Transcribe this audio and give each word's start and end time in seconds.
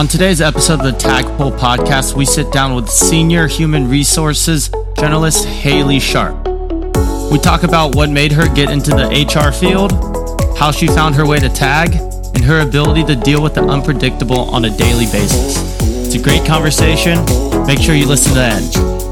On 0.00 0.08
today's 0.08 0.40
episode 0.40 0.80
of 0.80 0.86
the 0.86 0.92
Tagpole 0.92 1.52
podcast, 1.52 2.14
we 2.14 2.24
sit 2.24 2.50
down 2.50 2.74
with 2.74 2.88
senior 2.88 3.46
human 3.46 3.86
resources 3.86 4.70
journalist 4.96 5.44
Haley 5.44 6.00
Sharp. 6.00 6.36
We 7.30 7.38
talk 7.38 7.64
about 7.64 7.94
what 7.94 8.08
made 8.08 8.32
her 8.32 8.48
get 8.54 8.70
into 8.70 8.92
the 8.92 9.08
HR 9.08 9.52
field, 9.52 9.92
how 10.56 10.70
she 10.70 10.86
found 10.86 11.16
her 11.16 11.26
way 11.26 11.38
to 11.38 11.50
tag, 11.50 11.96
and 12.34 12.42
her 12.42 12.60
ability 12.60 13.04
to 13.14 13.14
deal 13.14 13.42
with 13.42 13.52
the 13.52 13.62
unpredictable 13.62 14.40
on 14.40 14.64
a 14.64 14.74
daily 14.74 15.04
basis. 15.04 15.58
It's 15.82 16.14
a 16.14 16.22
great 16.22 16.46
conversation. 16.46 17.22
Make 17.66 17.78
sure 17.78 17.94
you 17.94 18.06
listen 18.06 18.32
to 18.32 18.38
the 18.38 18.44
end. 18.46 19.09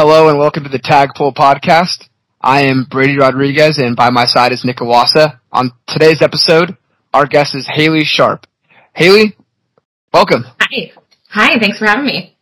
Hello 0.00 0.28
and 0.28 0.38
welcome 0.38 0.62
to 0.62 0.68
the 0.68 0.78
Tagpole 0.78 1.34
podcast. 1.34 2.08
I 2.40 2.66
am 2.66 2.86
Brady 2.88 3.18
Rodriguez 3.18 3.78
and 3.78 3.96
by 3.96 4.10
my 4.10 4.26
side 4.26 4.52
is 4.52 4.64
Nick 4.64 4.76
Awasa. 4.76 5.40
On 5.50 5.72
today's 5.88 6.22
episode, 6.22 6.76
our 7.12 7.26
guest 7.26 7.56
is 7.56 7.68
Haley 7.68 8.04
Sharp. 8.04 8.46
Haley, 8.94 9.36
welcome. 10.14 10.44
Hi. 10.60 10.92
Hi, 11.30 11.58
thanks 11.58 11.80
for 11.80 11.86
having 11.86 12.06
me. 12.06 12.36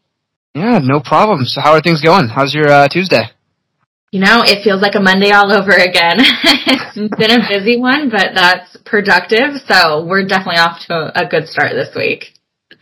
Yeah, 0.55 0.81
no 0.83 1.01
problem. 1.01 1.47
So 1.47 1.63
how 1.63 1.73
are 1.73 1.81
things 1.81 2.03
going? 2.03 2.29
How's 2.29 2.53
your 2.53 2.69
uh, 2.69 2.89
Tuesday? 2.89 3.23
You 4.13 4.21
know, 4.21 4.43
it 4.45 4.63
feels 4.63 4.83
like 4.83 4.95
a 4.95 5.01
Monday 5.01 5.31
all 5.31 5.51
over 5.51 5.73
again. 5.73 6.17
it's 6.21 7.17
been 7.17 7.41
a 7.41 7.49
busy 7.49 7.81
one, 7.81 8.11
but 8.11 8.35
that's 8.35 8.77
productive. 8.85 9.63
So 9.65 10.05
we're 10.05 10.27
definitely 10.27 10.59
off 10.59 10.85
to 10.89 10.93
a, 10.93 11.25
a 11.25 11.27
good 11.27 11.49
start 11.49 11.73
this 11.73 11.97
week. 11.97 12.35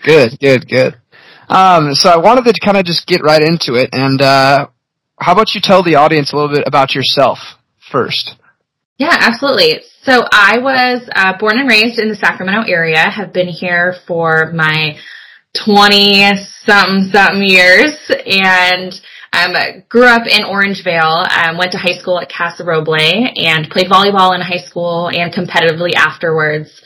Good, 0.02 0.36
good, 0.40 0.68
good. 0.68 0.96
Um, 1.48 1.94
so 1.94 2.08
I 2.08 2.16
wanted 2.16 2.52
to 2.52 2.60
kind 2.64 2.76
of 2.76 2.84
just 2.84 3.06
get 3.06 3.22
right 3.22 3.42
into 3.42 3.74
it. 3.74 3.90
And 3.92 4.20
uh, 4.20 4.68
how 5.20 5.32
about 5.32 5.54
you 5.54 5.60
tell 5.62 5.82
the 5.82 5.96
audience 5.96 6.32
a 6.32 6.36
little 6.36 6.54
bit 6.54 6.64
about 6.66 6.94
yourself 6.94 7.38
first? 7.90 8.34
Yeah, 8.98 9.16
absolutely. 9.20 9.80
So 10.02 10.22
I 10.30 10.58
was 10.58 11.08
uh, 11.14 11.38
born 11.38 11.58
and 11.58 11.68
raised 11.68 11.98
in 11.98 12.08
the 12.08 12.14
Sacramento 12.14 12.70
area. 12.70 12.98
Have 12.98 13.32
been 13.32 13.48
here 13.48 13.94
for 14.06 14.52
my 14.52 14.98
twenty 15.64 16.22
something 16.64 17.10
something 17.10 17.42
years, 17.42 17.96
and 18.26 18.92
um, 19.32 19.82
grew 19.88 20.06
up 20.06 20.26
in 20.26 20.44
Orangevale. 20.44 21.26
Um, 21.30 21.58
went 21.58 21.72
to 21.72 21.78
high 21.78 21.98
school 21.98 22.20
at 22.20 22.30
Casa 22.30 22.62
Roble 22.62 22.98
and 22.98 23.68
played 23.70 23.88
volleyball 23.88 24.34
in 24.34 24.40
high 24.40 24.64
school 24.64 25.08
and 25.08 25.32
competitively 25.32 25.94
afterwards 25.96 26.82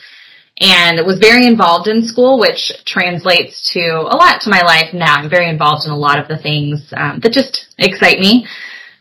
and 0.59 1.05
was 1.05 1.19
very 1.19 1.47
involved 1.47 1.87
in 1.87 2.03
school, 2.03 2.39
which 2.39 2.71
translates 2.85 3.71
to 3.73 3.79
a 3.79 4.15
lot 4.15 4.41
to 4.41 4.49
my 4.49 4.61
life 4.61 4.93
now. 4.93 5.15
I'm 5.15 5.29
very 5.29 5.49
involved 5.49 5.85
in 5.85 5.91
a 5.91 5.97
lot 5.97 6.19
of 6.19 6.27
the 6.27 6.37
things 6.37 6.93
um, 6.95 7.19
that 7.21 7.31
just 7.31 7.73
excite 7.77 8.19
me. 8.19 8.45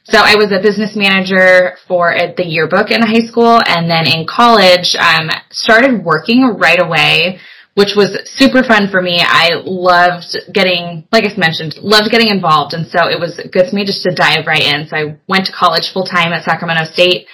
So 0.04 0.18
I 0.18 0.36
was 0.36 0.52
a 0.52 0.62
business 0.62 0.96
manager 0.96 1.76
for 1.86 2.14
the 2.36 2.46
yearbook 2.46 2.90
in 2.90 3.02
high 3.02 3.26
school, 3.26 3.60
and 3.66 3.90
then 3.90 4.06
in 4.06 4.26
college, 4.26 4.96
um, 4.96 5.28
started 5.50 6.02
working 6.02 6.56
right 6.56 6.80
away, 6.80 7.40
which 7.74 7.92
was 7.94 8.16
super 8.24 8.62
fun 8.62 8.88
for 8.88 9.02
me. 9.02 9.20
I 9.20 9.60
loved 9.66 10.34
getting, 10.54 11.06
like 11.12 11.24
I 11.24 11.36
mentioned, 11.36 11.76
loved 11.82 12.10
getting 12.10 12.30
involved, 12.30 12.72
and 12.72 12.86
so 12.86 13.10
it 13.10 13.20
was 13.20 13.36
good 13.52 13.68
for 13.68 13.76
me 13.76 13.84
just 13.84 14.02
to 14.04 14.14
dive 14.14 14.46
right 14.46 14.62
in. 14.62 14.88
So 14.88 14.96
I 14.96 15.18
went 15.28 15.44
to 15.46 15.52
college 15.52 15.92
full 15.92 16.06
time 16.06 16.32
at 16.32 16.44
Sacramento 16.44 16.84
State 16.84 17.26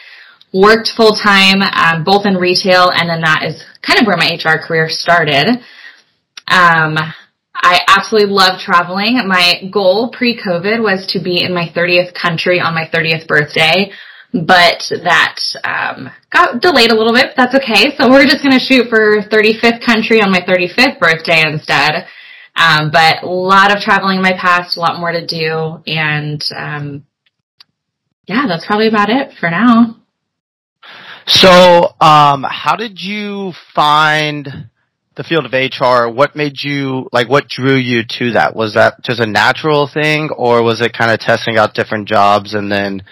worked 0.55 0.93
full 0.97 1.13
time, 1.13 1.61
um, 1.61 2.05
both 2.05 2.25
in 2.25 2.37
retail, 2.37 2.89
and 2.95 3.11
then 3.11 3.21
that 3.23 3.43
is 3.45 3.63
kind 3.83 4.01
of 4.01 4.07
where 4.07 4.17
my 4.17 4.39
HR 4.39 4.57
career 4.65 4.89
started. 4.89 5.49
Um, 6.47 6.97
I 7.57 7.81
absolutely 7.89 8.31
love 8.31 8.61
traveling. 8.61 9.21
My 9.27 9.69
goal 9.73 10.11
pre-COVID 10.11 10.81
was 10.81 11.07
to 11.13 11.23
be 11.23 11.43
in 11.43 11.53
my 11.53 11.73
30th 11.75 12.15
country 12.15 12.61
on 12.61 12.75
my 12.75 12.89
30th 12.93 13.27
birthday, 13.27 13.91
but 14.33 14.83
that 15.03 15.39
um, 15.65 16.11
got 16.31 16.61
delayed 16.61 16.93
a 16.93 16.97
little 16.97 17.13
bit. 17.13 17.33
But 17.35 17.51
that's 17.51 17.55
okay. 17.57 17.97
So 17.97 18.09
we're 18.09 18.27
just 18.27 18.43
going 18.43 18.59
to 18.59 18.65
shoot 18.65 18.89
for 18.89 19.23
35th 19.23 19.85
country 19.85 20.21
on 20.21 20.31
my 20.31 20.41
35th 20.41 21.01
birthday 21.01 21.43
instead. 21.47 22.07
Um, 22.55 22.91
but 22.93 23.25
a 23.25 23.29
lot 23.29 23.75
of 23.75 23.83
traveling 23.83 24.17
in 24.17 24.23
my 24.23 24.37
past, 24.39 24.77
a 24.77 24.81
lot 24.81 25.01
more 25.01 25.11
to 25.11 25.27
do, 25.27 25.83
and 25.89 26.41
um, 26.57 27.05
yeah, 28.27 28.47
that's 28.47 28.65
probably 28.65 28.87
about 28.87 29.11
it 29.11 29.33
for 29.41 29.51
now. 29.51 29.97
So, 31.27 31.95
um, 32.01 32.45
how 32.49 32.77
did 32.77 33.01
you 33.01 33.53
find 33.75 34.69
the 35.17 35.25
field 35.25 35.47
of 35.47 35.53
HR? 35.53 36.09
What 36.09 36.37
made 36.37 36.63
you, 36.63 37.09
like, 37.13 37.29
what 37.29 37.49
drew 37.49 37.77
you 37.77 38.03
to 38.19 38.33
that? 38.33 38.55
Was 38.55 38.75
that 38.75 39.03
just 39.03 39.21
a 39.21 39.27
natural 39.27 39.87
thing 39.87 40.31
or 40.37 40.63
was 40.63 40.81
it 40.81 40.93
kind 40.93 41.11
of 41.11 41.21
testing 41.21 41.57
out 41.57 41.75
different 41.75 42.09
jobs 42.09 42.55
and 42.55 42.71
then 42.71 43.03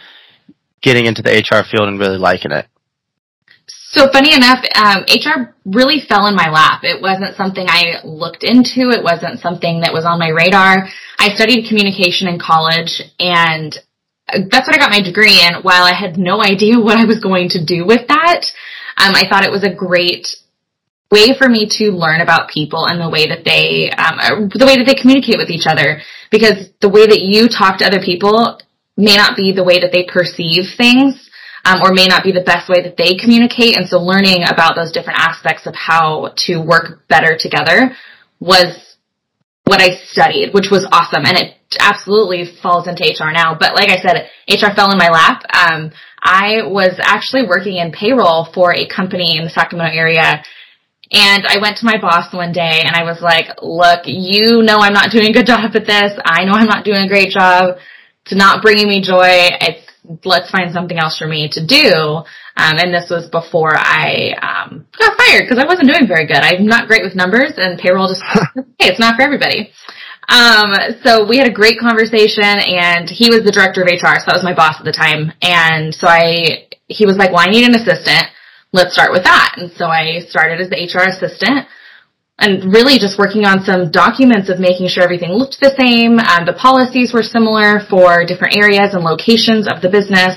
getting 0.82 1.06
into 1.06 1.22
the 1.22 1.30
HR 1.30 1.64
field 1.64 1.88
and 1.88 1.98
really 1.98 2.18
liking 2.18 2.52
it? 2.52 2.66
So 3.66 4.10
funny 4.10 4.34
enough, 4.34 4.64
um, 4.74 5.04
HR 5.04 5.54
really 5.66 6.00
fell 6.00 6.26
in 6.26 6.34
my 6.34 6.50
lap. 6.50 6.80
It 6.82 7.00
wasn't 7.02 7.36
something 7.36 7.66
I 7.68 8.00
looked 8.04 8.42
into. 8.42 8.88
It 8.88 9.04
wasn't 9.04 9.40
something 9.40 9.80
that 9.80 9.92
was 9.92 10.06
on 10.06 10.18
my 10.18 10.28
radar. 10.28 10.88
I 11.18 11.34
studied 11.34 11.68
communication 11.68 12.26
in 12.26 12.38
college 12.38 13.02
and 13.20 13.76
that's 14.50 14.66
what 14.66 14.74
I 14.74 14.78
got 14.78 14.90
my 14.90 15.02
degree 15.02 15.40
in. 15.40 15.62
While 15.62 15.84
I 15.84 15.94
had 15.94 16.18
no 16.18 16.42
idea 16.42 16.78
what 16.80 16.98
I 16.98 17.04
was 17.04 17.20
going 17.20 17.48
to 17.50 17.64
do 17.64 17.86
with 17.86 18.08
that, 18.08 18.44
um, 18.96 19.14
I 19.14 19.28
thought 19.28 19.44
it 19.44 19.52
was 19.52 19.64
a 19.64 19.74
great 19.74 20.26
way 21.10 21.36
for 21.36 21.48
me 21.48 21.68
to 21.68 21.92
learn 21.92 22.20
about 22.20 22.48
people 22.48 22.86
and 22.86 23.00
the 23.00 23.10
way 23.10 23.28
that 23.28 23.44
they, 23.44 23.90
um, 23.90 24.48
the 24.48 24.66
way 24.66 24.76
that 24.76 24.84
they 24.86 24.94
communicate 24.94 25.36
with 25.36 25.50
each 25.50 25.66
other. 25.66 26.00
Because 26.30 26.70
the 26.80 26.88
way 26.88 27.06
that 27.06 27.20
you 27.20 27.48
talk 27.48 27.78
to 27.78 27.86
other 27.86 28.00
people 28.00 28.58
may 28.96 29.16
not 29.16 29.36
be 29.36 29.52
the 29.52 29.64
way 29.64 29.80
that 29.80 29.92
they 29.92 30.04
perceive 30.04 30.64
things. 30.76 31.28
Um, 31.64 31.78
or 31.84 31.92
may 31.92 32.08
not 32.08 32.24
be 32.24 32.32
the 32.32 32.42
best 32.42 32.68
way 32.68 32.82
that 32.82 32.96
they 32.96 33.14
communicate. 33.14 33.76
And 33.76 33.88
so 33.88 34.00
learning 34.00 34.42
about 34.42 34.74
those 34.74 34.90
different 34.90 35.20
aspects 35.20 35.64
of 35.64 35.76
how 35.76 36.34
to 36.48 36.58
work 36.58 37.06
better 37.06 37.38
together 37.38 37.94
was 38.40 38.91
what 39.64 39.80
I 39.80 39.96
studied, 40.04 40.52
which 40.52 40.70
was 40.70 40.86
awesome. 40.92 41.24
And 41.24 41.38
it 41.38 41.54
absolutely 41.80 42.44
falls 42.62 42.88
into 42.88 43.04
HR 43.04 43.32
now. 43.32 43.56
But 43.58 43.74
like 43.74 43.90
I 43.90 44.00
said, 44.00 44.28
HR 44.48 44.74
fell 44.74 44.92
in 44.92 44.98
my 44.98 45.08
lap. 45.08 45.42
Um, 45.54 45.92
I 46.22 46.62
was 46.66 46.98
actually 47.00 47.46
working 47.46 47.76
in 47.76 47.92
payroll 47.92 48.48
for 48.52 48.74
a 48.74 48.86
company 48.86 49.36
in 49.36 49.44
the 49.44 49.50
Sacramento 49.50 49.96
area. 49.96 50.42
And 51.12 51.46
I 51.46 51.58
went 51.60 51.76
to 51.78 51.86
my 51.86 52.00
boss 52.00 52.32
one 52.32 52.52
day 52.52 52.82
and 52.84 52.96
I 52.96 53.04
was 53.04 53.20
like, 53.20 53.60
look, 53.60 54.02
you 54.06 54.62
know 54.62 54.78
I'm 54.78 54.94
not 54.94 55.10
doing 55.10 55.28
a 55.28 55.32
good 55.32 55.46
job 55.46 55.70
at 55.74 55.86
this. 55.86 56.12
I 56.24 56.44
know 56.44 56.52
I'm 56.52 56.66
not 56.66 56.84
doing 56.84 57.04
a 57.04 57.08
great 57.08 57.30
job. 57.30 57.76
It's 58.24 58.34
not 58.34 58.62
bringing 58.62 58.88
me 58.88 59.02
joy. 59.02 59.50
It's, 59.60 59.81
let's 60.24 60.50
find 60.50 60.72
something 60.72 60.98
else 60.98 61.18
for 61.18 61.26
me 61.26 61.48
to 61.52 61.64
do. 61.64 61.94
Um, 62.56 62.76
and 62.78 62.92
this 62.92 63.08
was 63.08 63.28
before 63.30 63.72
I 63.74 64.34
um, 64.42 64.86
got 64.98 65.16
fired 65.16 65.44
because 65.44 65.58
I 65.58 65.66
wasn't 65.66 65.88
doing 65.88 66.06
very 66.06 66.26
good. 66.26 66.42
I'm 66.42 66.66
not 66.66 66.88
great 66.88 67.02
with 67.02 67.14
numbers, 67.14 67.52
and 67.56 67.78
payroll 67.78 68.08
just 68.08 68.22
hey, 68.78 68.90
it's 68.90 69.00
not 69.00 69.16
for 69.16 69.22
everybody. 69.22 69.72
Um, 70.28 70.72
so 71.02 71.26
we 71.26 71.38
had 71.38 71.48
a 71.48 71.52
great 71.52 71.78
conversation, 71.78 72.44
and 72.44 73.08
he 73.08 73.28
was 73.28 73.42
the 73.44 73.52
director 73.52 73.82
of 73.82 73.88
HR, 73.88 74.18
so 74.20 74.26
that 74.26 74.36
was 74.36 74.44
my 74.44 74.54
boss 74.54 74.76
at 74.78 74.84
the 74.84 74.92
time. 74.92 75.32
And 75.42 75.94
so 75.94 76.06
I, 76.06 76.68
he 76.88 77.06
was 77.06 77.16
like, 77.16 77.30
"Well, 77.32 77.44
I 77.46 77.50
need 77.50 77.66
an 77.66 77.74
assistant. 77.74 78.26
Let's 78.72 78.92
start 78.92 79.12
with 79.12 79.24
that." 79.24 79.54
And 79.56 79.72
so 79.72 79.86
I 79.86 80.20
started 80.28 80.60
as 80.60 80.68
the 80.68 80.76
HR 80.76 81.08
assistant 81.08 81.66
and 82.38 82.72
really 82.72 82.98
just 82.98 83.18
working 83.18 83.44
on 83.44 83.62
some 83.62 83.90
documents 83.90 84.48
of 84.48 84.58
making 84.58 84.88
sure 84.88 85.02
everything 85.02 85.30
looked 85.30 85.60
the 85.60 85.74
same. 85.78 86.18
and 86.18 86.46
the 86.46 86.58
policies 86.58 87.12
were 87.12 87.22
similar 87.22 87.80
for 87.88 88.24
different 88.24 88.56
areas 88.56 88.94
and 88.94 89.04
locations 89.04 89.68
of 89.68 89.80
the 89.82 89.90
business. 89.90 90.36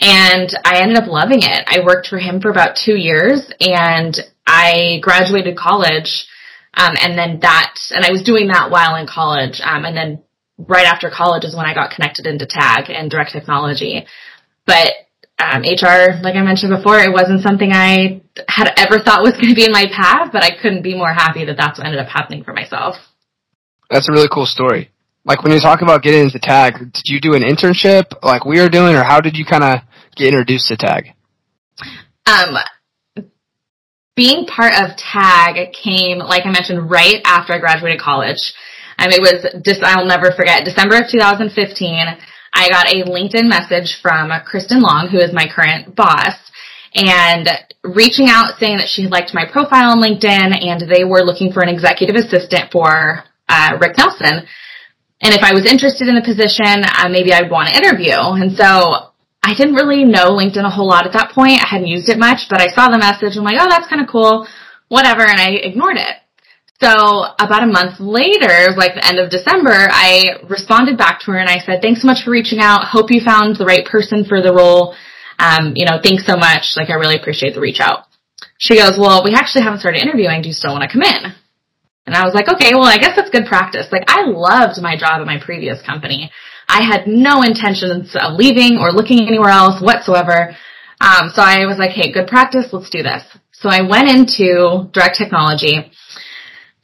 And 0.00 0.48
I 0.64 0.80
ended 0.80 0.96
up 0.96 1.08
loving 1.08 1.42
it. 1.42 1.64
I 1.68 1.84
worked 1.84 2.08
for 2.08 2.18
him 2.18 2.40
for 2.40 2.50
about 2.50 2.76
two 2.76 2.96
years 2.96 3.50
and 3.60 4.16
I 4.46 4.98
graduated 5.02 5.56
college. 5.56 6.26
Um, 6.74 6.94
and 6.98 7.18
then 7.18 7.40
that, 7.40 7.74
and 7.90 8.04
I 8.04 8.10
was 8.10 8.22
doing 8.22 8.48
that 8.48 8.70
while 8.70 8.96
in 8.96 9.06
college. 9.06 9.60
Um, 9.62 9.84
and 9.84 9.96
then 9.96 10.22
right 10.56 10.86
after 10.86 11.10
college 11.10 11.44
is 11.44 11.54
when 11.54 11.66
I 11.66 11.74
got 11.74 11.90
connected 11.90 12.26
into 12.26 12.46
tag 12.46 12.88
and 12.88 13.10
direct 13.10 13.32
technology. 13.32 14.06
But 14.66 14.92
um, 15.40 15.62
HR, 15.62 16.20
like 16.22 16.36
I 16.36 16.42
mentioned 16.42 16.72
before, 16.76 16.98
it 16.98 17.12
wasn't 17.12 17.42
something 17.42 17.72
I 17.72 18.20
had 18.48 18.72
ever 18.76 19.00
thought 19.00 19.22
was 19.22 19.32
going 19.40 19.48
to 19.48 19.54
be 19.54 19.64
in 19.64 19.72
my 19.72 19.86
path, 19.92 20.30
but 20.32 20.44
I 20.44 20.50
couldn't 20.60 20.82
be 20.82 20.94
more 20.94 21.12
happy 21.12 21.44
that 21.46 21.56
that's 21.56 21.78
what 21.78 21.86
ended 21.86 22.00
up 22.00 22.08
happening 22.08 22.44
for 22.44 22.52
myself. 22.52 22.96
That's 23.88 24.08
a 24.08 24.12
really 24.12 24.28
cool 24.30 24.46
story. 24.46 24.90
Like 25.24 25.42
when 25.42 25.52
you 25.52 25.60
talk 25.60 25.82
about 25.82 26.02
getting 26.02 26.22
into 26.22 26.38
tag, 26.38 26.78
did 26.92 27.06
you 27.06 27.20
do 27.20 27.34
an 27.34 27.42
internship 27.42 28.22
like 28.22 28.44
we 28.44 28.60
are 28.60 28.68
doing, 28.68 28.94
or 28.94 29.02
how 29.02 29.20
did 29.20 29.36
you 29.36 29.44
kind 29.44 29.64
of 29.64 29.80
get 30.16 30.28
introduced 30.28 30.68
to 30.68 30.76
tag? 30.76 31.12
Um, 32.26 32.56
being 34.16 34.46
part 34.46 34.74
of 34.74 34.96
tag 34.96 35.72
came, 35.72 36.18
like 36.18 36.46
I 36.46 36.50
mentioned, 36.50 36.90
right 36.90 37.20
after 37.24 37.52
I 37.52 37.58
graduated 37.58 38.00
college. 38.00 38.54
Um, 38.98 39.10
it 39.10 39.20
was 39.20 39.62
just, 39.64 39.82
I'll 39.82 40.06
never 40.06 40.30
forget, 40.32 40.64
December 40.64 40.98
of 40.98 41.10
2015. 41.10 42.06
I 42.52 42.68
got 42.68 42.88
a 42.88 43.04
LinkedIn 43.04 43.48
message 43.48 43.98
from 44.02 44.30
Kristen 44.44 44.80
Long, 44.80 45.08
who 45.08 45.18
is 45.18 45.32
my 45.32 45.46
current 45.46 45.94
boss, 45.94 46.34
and 46.94 47.48
reaching 47.82 48.28
out 48.28 48.58
saying 48.58 48.78
that 48.78 48.88
she 48.88 49.06
liked 49.06 49.32
my 49.32 49.44
profile 49.50 49.92
on 49.92 50.02
LinkedIn 50.02 50.66
and 50.66 50.90
they 50.90 51.04
were 51.04 51.22
looking 51.22 51.52
for 51.52 51.62
an 51.62 51.68
executive 51.68 52.16
assistant 52.16 52.70
for 52.72 53.24
uh, 53.48 53.78
Rick 53.80 53.96
Nelson. 53.96 54.46
And 55.22 55.34
if 55.34 55.42
I 55.42 55.52
was 55.52 55.66
interested 55.66 56.08
in 56.08 56.14
the 56.14 56.24
position, 56.24 56.82
uh, 56.84 57.08
maybe 57.08 57.32
I'd 57.32 57.50
want 57.50 57.68
to 57.68 57.76
interview. 57.76 58.16
And 58.16 58.56
so 58.56 59.12
I 59.42 59.54
didn't 59.54 59.74
really 59.74 60.04
know 60.04 60.32
LinkedIn 60.32 60.64
a 60.64 60.70
whole 60.70 60.88
lot 60.88 61.06
at 61.06 61.12
that 61.12 61.32
point. 61.32 61.60
I 61.62 61.68
hadn't 61.68 61.88
used 61.88 62.08
it 62.08 62.18
much, 62.18 62.48
but 62.48 62.60
I 62.60 62.68
saw 62.68 62.88
the 62.88 62.98
message. 62.98 63.36
And 63.36 63.40
I'm 63.40 63.44
like, 63.44 63.60
oh, 63.60 63.68
that's 63.68 63.88
kind 63.88 64.02
of 64.02 64.08
cool. 64.08 64.46
Whatever. 64.88 65.22
And 65.22 65.40
I 65.40 65.50
ignored 65.50 65.96
it. 65.96 66.16
So 66.82 66.88
about 66.88 67.62
a 67.62 67.66
month 67.66 68.00
later, 68.00 68.72
like 68.74 68.96
the 68.96 69.04
end 69.04 69.18
of 69.18 69.28
December, 69.28 69.76
I 69.76 70.40
responded 70.48 70.96
back 70.96 71.20
to 71.20 71.32
her 71.32 71.38
and 71.38 71.48
I 71.48 71.58
said, 71.58 71.82
thanks 71.82 72.00
so 72.00 72.06
much 72.06 72.24
for 72.24 72.30
reaching 72.30 72.58
out. 72.58 72.88
Hope 72.88 73.10
you 73.10 73.20
found 73.20 73.56
the 73.56 73.66
right 73.66 73.84
person 73.84 74.24
for 74.24 74.40
the 74.40 74.54
role. 74.54 74.96
Um, 75.38 75.74
you 75.76 75.84
know, 75.84 76.00
thanks 76.02 76.24
so 76.24 76.36
much. 76.36 76.72
Like, 76.76 76.88
I 76.88 76.94
really 76.94 77.16
appreciate 77.16 77.52
the 77.52 77.60
reach 77.60 77.80
out. 77.80 78.08
She 78.56 78.76
goes, 78.76 78.96
well, 78.96 79.22
we 79.22 79.34
actually 79.34 79.64
haven't 79.64 79.80
started 79.80 80.00
interviewing. 80.00 80.40
Do 80.40 80.48
you 80.48 80.54
still 80.54 80.72
want 80.72 80.88
to 80.88 80.92
come 80.92 81.02
in? 81.02 81.36
And 82.06 82.16
I 82.16 82.24
was 82.24 82.32
like, 82.32 82.48
okay, 82.48 82.72
well, 82.72 82.88
I 82.88 82.96
guess 82.96 83.12
that's 83.14 83.30
good 83.30 83.46
practice. 83.46 83.88
Like, 83.92 84.04
I 84.08 84.24
loved 84.24 84.80
my 84.80 84.96
job 84.96 85.20
at 85.20 85.26
my 85.26 85.38
previous 85.38 85.84
company. 85.84 86.30
I 86.66 86.80
had 86.82 87.06
no 87.06 87.42
intentions 87.42 88.16
of 88.16 88.40
leaving 88.40 88.78
or 88.80 88.92
looking 88.92 89.28
anywhere 89.28 89.50
else 89.50 89.82
whatsoever. 89.82 90.56
Um, 91.00 91.28
so 91.34 91.42
I 91.44 91.66
was 91.66 91.76
like, 91.78 91.92
hey, 91.92 92.12
good 92.12 92.26
practice. 92.26 92.72
Let's 92.72 92.88
do 92.88 93.02
this. 93.02 93.22
So 93.52 93.68
I 93.68 93.82
went 93.82 94.08
into 94.08 94.88
direct 94.92 95.16
technology 95.16 95.92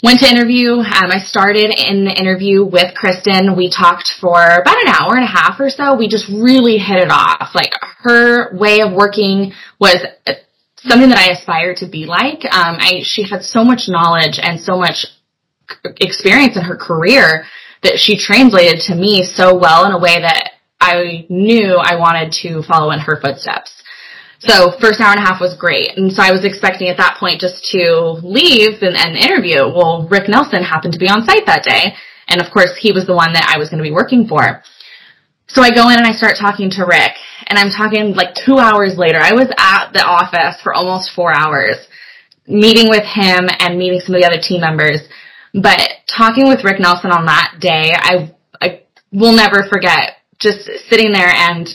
went 0.03 0.21
to 0.21 0.29
interview. 0.29 0.73
Um, 0.73 1.11
I 1.11 1.19
started 1.19 1.73
in 1.73 2.05
the 2.05 2.13
interview 2.13 2.65
with 2.65 2.95
Kristen. 2.95 3.57
We 3.57 3.71
talked 3.71 4.13
for 4.21 4.37
about 4.37 4.77
an 4.83 4.89
hour 4.89 5.17
and 5.17 5.25
a 5.25 5.27
half 5.27 5.59
or 5.59 5.71
so. 5.71 5.97
We 5.97 6.09
just 6.09 6.29
really 6.29 6.79
hit 6.79 6.99
it 6.99 7.11
off. 7.11 7.55
Like 7.55 7.73
her 8.03 8.57
way 8.57 8.81
of 8.81 8.93
working 8.93 9.53
was 9.81 9.97
something 10.77 11.09
that 11.09 11.19
I 11.19 11.33
aspire 11.33 11.75
to 11.77 11.89
be 11.89 12.05
like. 12.07 12.45
Um, 12.45 12.77
I, 12.79 13.01
she 13.03 13.29
had 13.29 13.43
so 13.43 13.65
much 13.65 13.89
knowledge 13.89 14.39
and 14.41 14.61
so 14.61 14.77
much 14.77 15.07
experience 16.01 16.57
in 16.57 16.63
her 16.63 16.77
career 16.77 17.45
that 17.83 17.99
she 17.99 18.17
translated 18.17 18.81
to 18.87 18.95
me 18.95 19.25
so 19.25 19.57
well 19.57 19.87
in 19.87 19.93
a 19.93 19.99
way 19.99 20.21
that 20.21 20.51
I 20.81 21.27
knew 21.29 21.77
I 21.77 21.97
wanted 21.97 22.33
to 22.43 22.63
follow 22.63 22.91
in 22.91 23.01
her 23.01 23.21
footsteps. 23.21 23.76
So 24.47 24.73
first 24.81 25.01
hour 25.01 25.11
and 25.11 25.21
a 25.21 25.27
half 25.27 25.41
was 25.41 25.57
great. 25.57 25.97
And 25.97 26.13
so 26.13 26.23
I 26.23 26.31
was 26.31 26.45
expecting 26.45 26.89
at 26.89 26.97
that 26.99 27.17
point 27.19 27.41
just 27.41 27.65
to 27.73 28.21
leave 28.23 28.83
and, 28.83 28.97
and 28.97 29.17
interview. 29.17 29.67
Well, 29.67 30.07
Rick 30.09 30.29
Nelson 30.29 30.63
happened 30.63 30.93
to 30.93 30.99
be 30.99 31.09
on 31.09 31.25
site 31.25 31.47
that 31.47 31.65
day. 31.65 31.95
And 32.29 32.41
of 32.41 32.53
course, 32.53 32.79
he 32.79 32.93
was 32.93 33.07
the 33.07 33.15
one 33.15 33.33
that 33.33 33.51
I 33.53 33.59
was 33.59 33.71
going 33.71 33.83
to 33.83 33.89
be 33.89 33.95
working 33.95 34.27
for. 34.27 34.63
So 35.49 35.63
I 35.63 35.71
go 35.71 35.89
in 35.91 35.99
and 35.99 36.07
I 36.07 36.13
start 36.13 36.37
talking 36.39 36.71
to 36.71 36.85
Rick 36.87 37.13
and 37.47 37.59
I'm 37.59 37.71
talking 37.71 38.15
like 38.15 38.35
two 38.35 38.59
hours 38.59 38.99
later. 38.99 39.19
I 39.21 39.33
was 39.33 39.47
at 39.59 39.93
the 39.93 40.05
office 40.05 40.61
for 40.63 40.75
almost 40.75 41.15
four 41.15 41.33
hours 41.33 41.77
meeting 42.47 42.89
with 42.89 43.05
him 43.05 43.49
and 43.59 43.79
meeting 43.79 44.01
some 44.01 44.15
of 44.15 44.21
the 44.21 44.27
other 44.27 44.41
team 44.41 44.61
members. 44.61 45.01
But 45.55 45.81
talking 46.07 46.49
with 46.49 46.65
Rick 46.65 46.81
Nelson 46.81 47.11
on 47.11 47.27
that 47.27 47.57
day, 47.61 47.93
I, 47.95 48.35
I 48.61 48.83
will 49.13 49.33
never 49.33 49.67
forget 49.69 50.19
just 50.39 50.69
sitting 50.89 51.13
there 51.13 51.31
and 51.31 51.67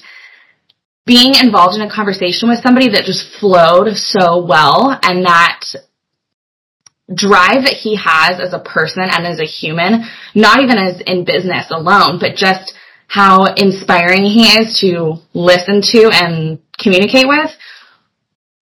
being 1.06 1.34
involved 1.42 1.76
in 1.76 1.82
a 1.82 1.94
conversation 1.94 2.50
with 2.50 2.62
somebody 2.62 2.90
that 2.90 3.06
just 3.06 3.40
flowed 3.40 3.96
so 3.96 4.46
well 4.46 4.98
and 5.04 5.26
that 5.26 5.62
drive 7.14 7.66
that 7.66 7.78
he 7.82 7.98
has 7.98 8.40
as 8.40 8.54
a 8.54 8.60
person 8.60 9.04
and 9.04 9.26
as 9.26 9.40
a 9.40 9.46
human, 9.46 10.06
not 10.36 10.62
even 10.62 10.78
as 10.78 11.02
in 11.06 11.26
business 11.26 11.68
alone, 11.72 12.20
but 12.20 12.36
just 12.36 12.74
how 13.08 13.46
inspiring 13.56 14.24
he 14.24 14.48
is 14.48 14.80
to 14.80 15.16
listen 15.34 15.82
to 15.82 16.10
and 16.14 16.60
communicate 16.80 17.28
with, 17.28 17.52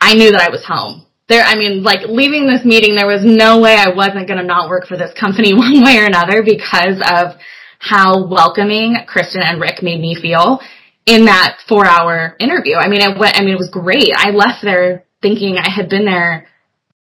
I 0.02 0.16
knew 0.16 0.32
that 0.32 0.42
I 0.42 0.50
was 0.50 0.66
home. 0.66 1.06
There, 1.28 1.44
I 1.44 1.56
mean, 1.56 1.84
like 1.84 2.08
leaving 2.08 2.48
this 2.48 2.66
meeting, 2.66 2.96
there 2.96 3.06
was 3.06 3.24
no 3.24 3.62
way 3.62 3.76
I 3.78 3.94
wasn't 3.94 4.28
going 4.28 4.40
to 4.40 4.46
not 4.46 4.70
work 4.70 4.88
for 4.88 4.98
this 4.98 5.14
company 5.14 5.54
one 5.56 5.84
way 5.84 6.00
or 6.00 6.06
another 6.06 6.42
because 6.42 6.98
of 7.06 7.38
how 7.78 8.28
welcoming 8.28 8.98
Kristen 9.08 9.42
and 9.44 9.62
Rick 9.62 9.84
made 9.84 10.02
me 10.02 10.16
feel 10.16 10.60
in 11.06 11.26
that 11.26 11.60
four 11.68 11.86
hour 11.86 12.36
interview. 12.40 12.76
I 12.76 12.88
mean, 12.88 13.02
it 13.02 13.18
went, 13.18 13.36
I 13.36 13.42
mean, 13.42 13.54
it 13.54 13.58
was 13.58 13.70
great. 13.72 14.12
I 14.16 14.32
left 14.32 14.64
there 14.64 15.06
thinking 15.22 15.58
I 15.58 15.70
had 15.70 15.90
been 15.90 16.06
there. 16.06 16.48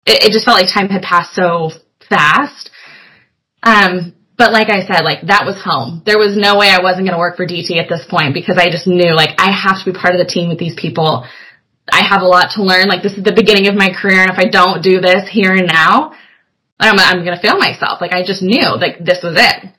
It, 0.05 0.25
it 0.25 0.31
just 0.31 0.45
felt 0.45 0.59
like 0.59 0.73
time 0.73 0.89
had 0.89 1.01
passed 1.01 1.33
so 1.33 1.71
fast. 2.09 2.69
Um, 3.63 4.15
but 4.37 4.51
like 4.51 4.69
I 4.69 4.85
said, 4.85 5.03
like 5.03 5.27
that 5.27 5.45
was 5.45 5.61
home. 5.63 6.01
There 6.05 6.17
was 6.17 6.35
no 6.35 6.57
way 6.57 6.69
I 6.69 6.81
wasn't 6.81 7.05
going 7.05 7.15
to 7.15 7.21
work 7.21 7.37
for 7.37 7.45
DT 7.45 7.77
at 7.77 7.87
this 7.87 8.05
point 8.09 8.33
because 8.33 8.57
I 8.57 8.69
just 8.69 8.87
knew 8.87 9.13
like 9.13 9.37
I 9.37 9.51
have 9.51 9.83
to 9.83 9.91
be 9.91 9.97
part 9.97 10.15
of 10.15 10.19
the 10.19 10.31
team 10.31 10.49
with 10.49 10.59
these 10.59 10.75
people. 10.75 11.25
I 11.91 12.03
have 12.03 12.21
a 12.21 12.27
lot 12.27 12.51
to 12.55 12.63
learn. 12.63 12.87
Like 12.87 13.03
this 13.03 13.13
is 13.13 13.23
the 13.23 13.35
beginning 13.35 13.67
of 13.67 13.75
my 13.75 13.89
career. 13.93 14.21
And 14.21 14.31
if 14.31 14.39
I 14.39 14.49
don't 14.49 14.81
do 14.81 14.99
this 14.99 15.29
here 15.29 15.53
and 15.53 15.67
now, 15.67 16.13
I'm, 16.79 16.97
I'm 16.99 17.23
going 17.23 17.37
to 17.37 17.41
fail 17.41 17.57
myself. 17.57 18.01
Like 18.01 18.13
I 18.13 18.25
just 18.25 18.41
knew 18.41 18.75
like 18.75 18.99
this 18.99 19.21
was 19.23 19.37
it. 19.37 19.69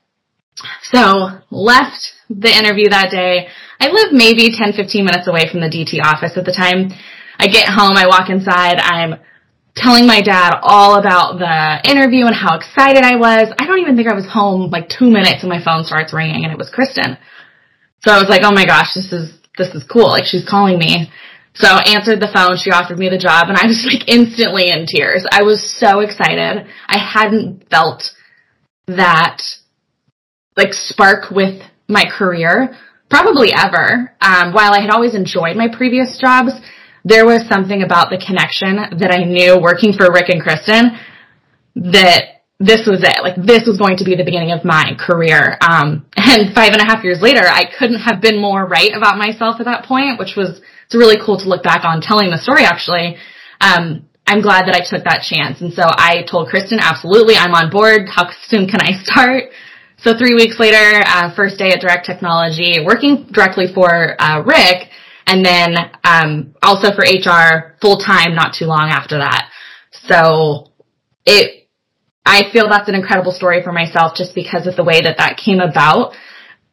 So 0.83 1.41
left 1.51 2.15
the 2.31 2.51
interview 2.51 2.89
that 2.91 3.11
day. 3.11 3.49
I 3.81 3.89
live 3.91 4.13
maybe 4.13 4.51
10, 4.55 4.73
15 4.73 5.05
minutes 5.05 5.29
away 5.29 5.51
from 5.51 5.61
the 5.61 5.69
DT 5.69 6.03
office 6.03 6.37
at 6.37 6.45
the 6.45 6.53
time. 6.53 6.91
I 7.39 7.49
get 7.49 7.69
home, 7.69 7.97
I 7.97 8.07
walk 8.07 8.31
inside, 8.31 8.79
I'm 8.79 9.19
telling 9.75 10.07
my 10.07 10.23
dad 10.23 10.55
all 10.63 10.99
about 10.99 11.39
the 11.39 11.91
interview 11.91 12.27
and 12.27 12.35
how 12.35 12.57
excited 12.57 13.03
I 13.03 13.17
was. 13.17 13.53
I 13.59 13.67
don't 13.67 13.81
even 13.81 13.97
think 13.97 14.09
I 14.09 14.15
was 14.15 14.27
home 14.27 14.71
like 14.71 14.89
two 14.89 15.11
minutes 15.11 15.43
and 15.43 15.51
my 15.51 15.63
phone 15.63 15.85
starts 15.85 16.15
ringing 16.15 16.45
and 16.45 16.53
it 16.53 16.59
was 16.59 16.71
Kristen. 16.71 17.19
So 18.03 18.13
I 18.13 18.19
was 18.19 18.29
like, 18.29 18.43
oh 18.45 18.53
my 18.53 18.67
gosh, 18.67 18.95
this 18.95 19.13
is, 19.13 19.35
this 19.59 19.75
is 19.75 19.83
cool. 19.91 20.09
Like 20.09 20.25
she's 20.25 20.47
calling 20.49 20.79
me. 20.79 21.11
So 21.55 21.69
I 21.69 21.95
answered 21.95 22.21
the 22.21 22.31
phone. 22.33 22.57
She 22.57 22.71
offered 22.71 22.99
me 22.99 23.09
the 23.09 23.19
job 23.19 23.49
and 23.49 23.57
I 23.59 23.67
was 23.67 23.87
like 23.87 24.09
instantly 24.09 24.71
in 24.71 24.87
tears. 24.87 25.27
I 25.31 25.43
was 25.43 25.63
so 25.79 26.01
excited. 26.01 26.67
I 26.87 26.99
hadn't 26.99 27.69
felt 27.71 28.03
that 28.87 29.43
like 30.57 30.73
spark 30.73 31.31
with 31.31 31.63
my 31.89 32.05
career 32.05 32.77
probably 33.15 33.55
ever. 33.55 34.11
Um, 34.21 34.53
while 34.53 34.75
I 34.75 34.81
had 34.81 34.91
always 34.91 35.15
enjoyed 35.15 35.55
my 35.55 35.69
previous 35.71 36.19
jobs, 36.19 36.51
there 37.05 37.25
was 37.25 37.47
something 37.47 37.83
about 37.83 38.11
the 38.11 38.19
connection 38.19 38.99
that 38.99 39.15
I 39.15 39.23
knew 39.23 39.61
working 39.61 39.93
for 39.93 40.11
Rick 40.11 40.31
and 40.31 40.43
Kristen 40.43 40.99
that 41.77 42.43
this 42.59 42.91
was 42.91 43.07
it. 43.07 43.23
Like 43.23 43.39
this 43.39 43.71
was 43.71 43.79
going 43.79 43.99
to 43.99 44.05
be 44.05 44.19
the 44.19 44.27
beginning 44.27 44.51
of 44.51 44.65
my 44.65 44.99
career. 44.99 45.55
Um, 45.63 46.11
and 46.17 46.51
five 46.59 46.75
and 46.75 46.83
a 46.83 46.91
half 46.91 47.05
years 47.07 47.23
later, 47.23 47.47
I 47.47 47.71
couldn't 47.79 48.03
have 48.03 48.19
been 48.19 48.43
more 48.43 48.67
right 48.67 48.91
about 48.91 49.15
myself 49.15 49.63
at 49.63 49.71
that 49.71 49.87
point, 49.87 50.19
which 50.19 50.35
was 50.35 50.59
it's 50.59 50.99
really 50.99 51.23
cool 51.23 51.39
to 51.39 51.47
look 51.47 51.63
back 51.63 51.85
on 51.87 52.03
telling 52.03 52.35
the 52.35 52.43
story. 52.43 52.67
Actually, 52.67 53.15
um, 53.63 54.11
I'm 54.27 54.43
glad 54.43 54.67
that 54.67 54.75
I 54.75 54.83
took 54.83 55.07
that 55.07 55.23
chance. 55.23 55.63
And 55.63 55.71
so 55.71 55.87
I 55.87 56.27
told 56.27 56.51
Kristen, 56.51 56.83
absolutely, 56.83 57.39
I'm 57.39 57.55
on 57.55 57.71
board. 57.71 58.11
How 58.11 58.27
soon 58.51 58.67
can 58.67 58.83
I 58.83 58.99
start? 59.07 59.54
So 60.05 60.13
three 60.15 60.35
weeks 60.35 60.61
later, 60.61 61.03
uh, 61.07 61.35
first 61.35 61.59
day 61.59 61.71
at 61.71 61.81
Direct 61.81 62.05
Technology, 62.05 62.77
working 62.85 63.27
directly 63.33 63.73
for 63.73 63.89
uh, 64.21 64.43
Rick, 64.43 64.91
and 65.27 65.43
then 65.43 65.77
um, 66.05 66.55
also 66.63 66.89
for 66.95 67.05
HR 67.09 67.77
full 67.81 67.97
time. 67.97 68.35
Not 68.35 68.55
too 68.55 68.67
long 68.67 68.91
after 68.91 69.17
that. 69.17 69.49
So 69.93 70.73
it, 71.25 71.71
I 72.27 72.51
feel 72.53 72.69
that's 72.69 72.91
an 72.91 72.95
incredible 72.95 73.33
story 73.33 73.63
for 73.63 73.73
myself, 73.73 74.15
just 74.15 74.35
because 74.35 74.67
of 74.67 74.77
the 74.77 74.85
way 74.85 75.01
that 75.01 75.17
that 75.17 75.39
came 75.43 75.61
about. 75.61 76.15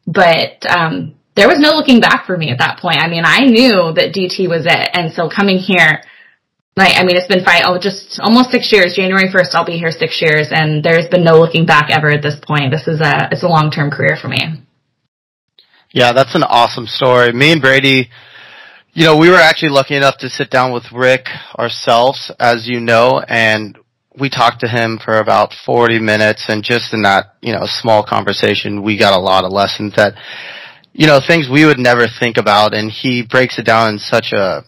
But 0.06 0.68
um, 0.68 1.14
there 1.34 1.48
was 1.48 1.58
no 1.58 1.70
looking 1.70 2.00
back 2.00 2.26
for 2.26 2.36
me 2.36 2.50
at 2.50 2.58
that 2.58 2.80
point. 2.80 2.98
I 2.98 3.08
mean, 3.08 3.22
I 3.24 3.46
knew 3.46 3.94
that 3.94 4.12
DT 4.12 4.46
was 4.46 4.66
it, 4.66 4.90
and 4.92 5.10
so 5.10 5.30
coming 5.34 5.56
here 5.56 6.02
like, 6.74 6.96
I 6.96 7.04
mean, 7.04 7.16
it's 7.16 7.26
been 7.26 7.44
five, 7.44 7.64
oh, 7.66 7.78
just 7.78 8.18
almost 8.20 8.50
six 8.50 8.72
years. 8.72 8.94
January 8.96 9.28
1st, 9.28 9.54
I'll 9.54 9.64
be 9.64 9.76
here 9.76 9.90
six 9.90 10.22
years 10.22 10.48
and 10.50 10.82
there's 10.82 11.06
been 11.08 11.24
no 11.24 11.38
looking 11.38 11.66
back 11.66 11.90
ever 11.90 12.10
at 12.10 12.22
this 12.22 12.36
point. 12.40 12.70
This 12.70 12.88
is 12.88 13.00
a, 13.00 13.28
it's 13.30 13.42
a 13.42 13.48
long-term 13.48 13.90
career 13.90 14.16
for 14.20 14.28
me. 14.28 14.64
Yeah, 15.90 16.12
that's 16.14 16.34
an 16.34 16.42
awesome 16.44 16.86
story. 16.86 17.32
Me 17.32 17.52
and 17.52 17.60
Brady, 17.60 18.08
you 18.94 19.04
know, 19.04 19.18
we 19.18 19.28
were 19.28 19.36
actually 19.36 19.68
lucky 19.68 19.94
enough 19.96 20.16
to 20.18 20.30
sit 20.30 20.48
down 20.48 20.72
with 20.72 20.84
Rick 20.92 21.26
ourselves, 21.58 22.32
as 22.40 22.66
you 22.66 22.80
know, 22.80 23.22
and 23.28 23.78
we 24.18 24.30
talked 24.30 24.60
to 24.60 24.68
him 24.68 24.98
for 25.02 25.18
about 25.18 25.52
40 25.66 25.98
minutes 25.98 26.46
and 26.48 26.64
just 26.64 26.94
in 26.94 27.02
that, 27.02 27.36
you 27.42 27.52
know, 27.52 27.64
small 27.66 28.02
conversation, 28.02 28.82
we 28.82 28.98
got 28.98 29.12
a 29.12 29.20
lot 29.20 29.44
of 29.44 29.52
lessons 29.52 29.94
that, 29.96 30.14
you 30.94 31.06
know, 31.06 31.20
things 31.26 31.48
we 31.50 31.66
would 31.66 31.78
never 31.78 32.06
think 32.06 32.38
about 32.38 32.72
and 32.72 32.90
he 32.90 33.22
breaks 33.22 33.58
it 33.58 33.64
down 33.66 33.92
in 33.92 33.98
such 33.98 34.32
a, 34.32 34.64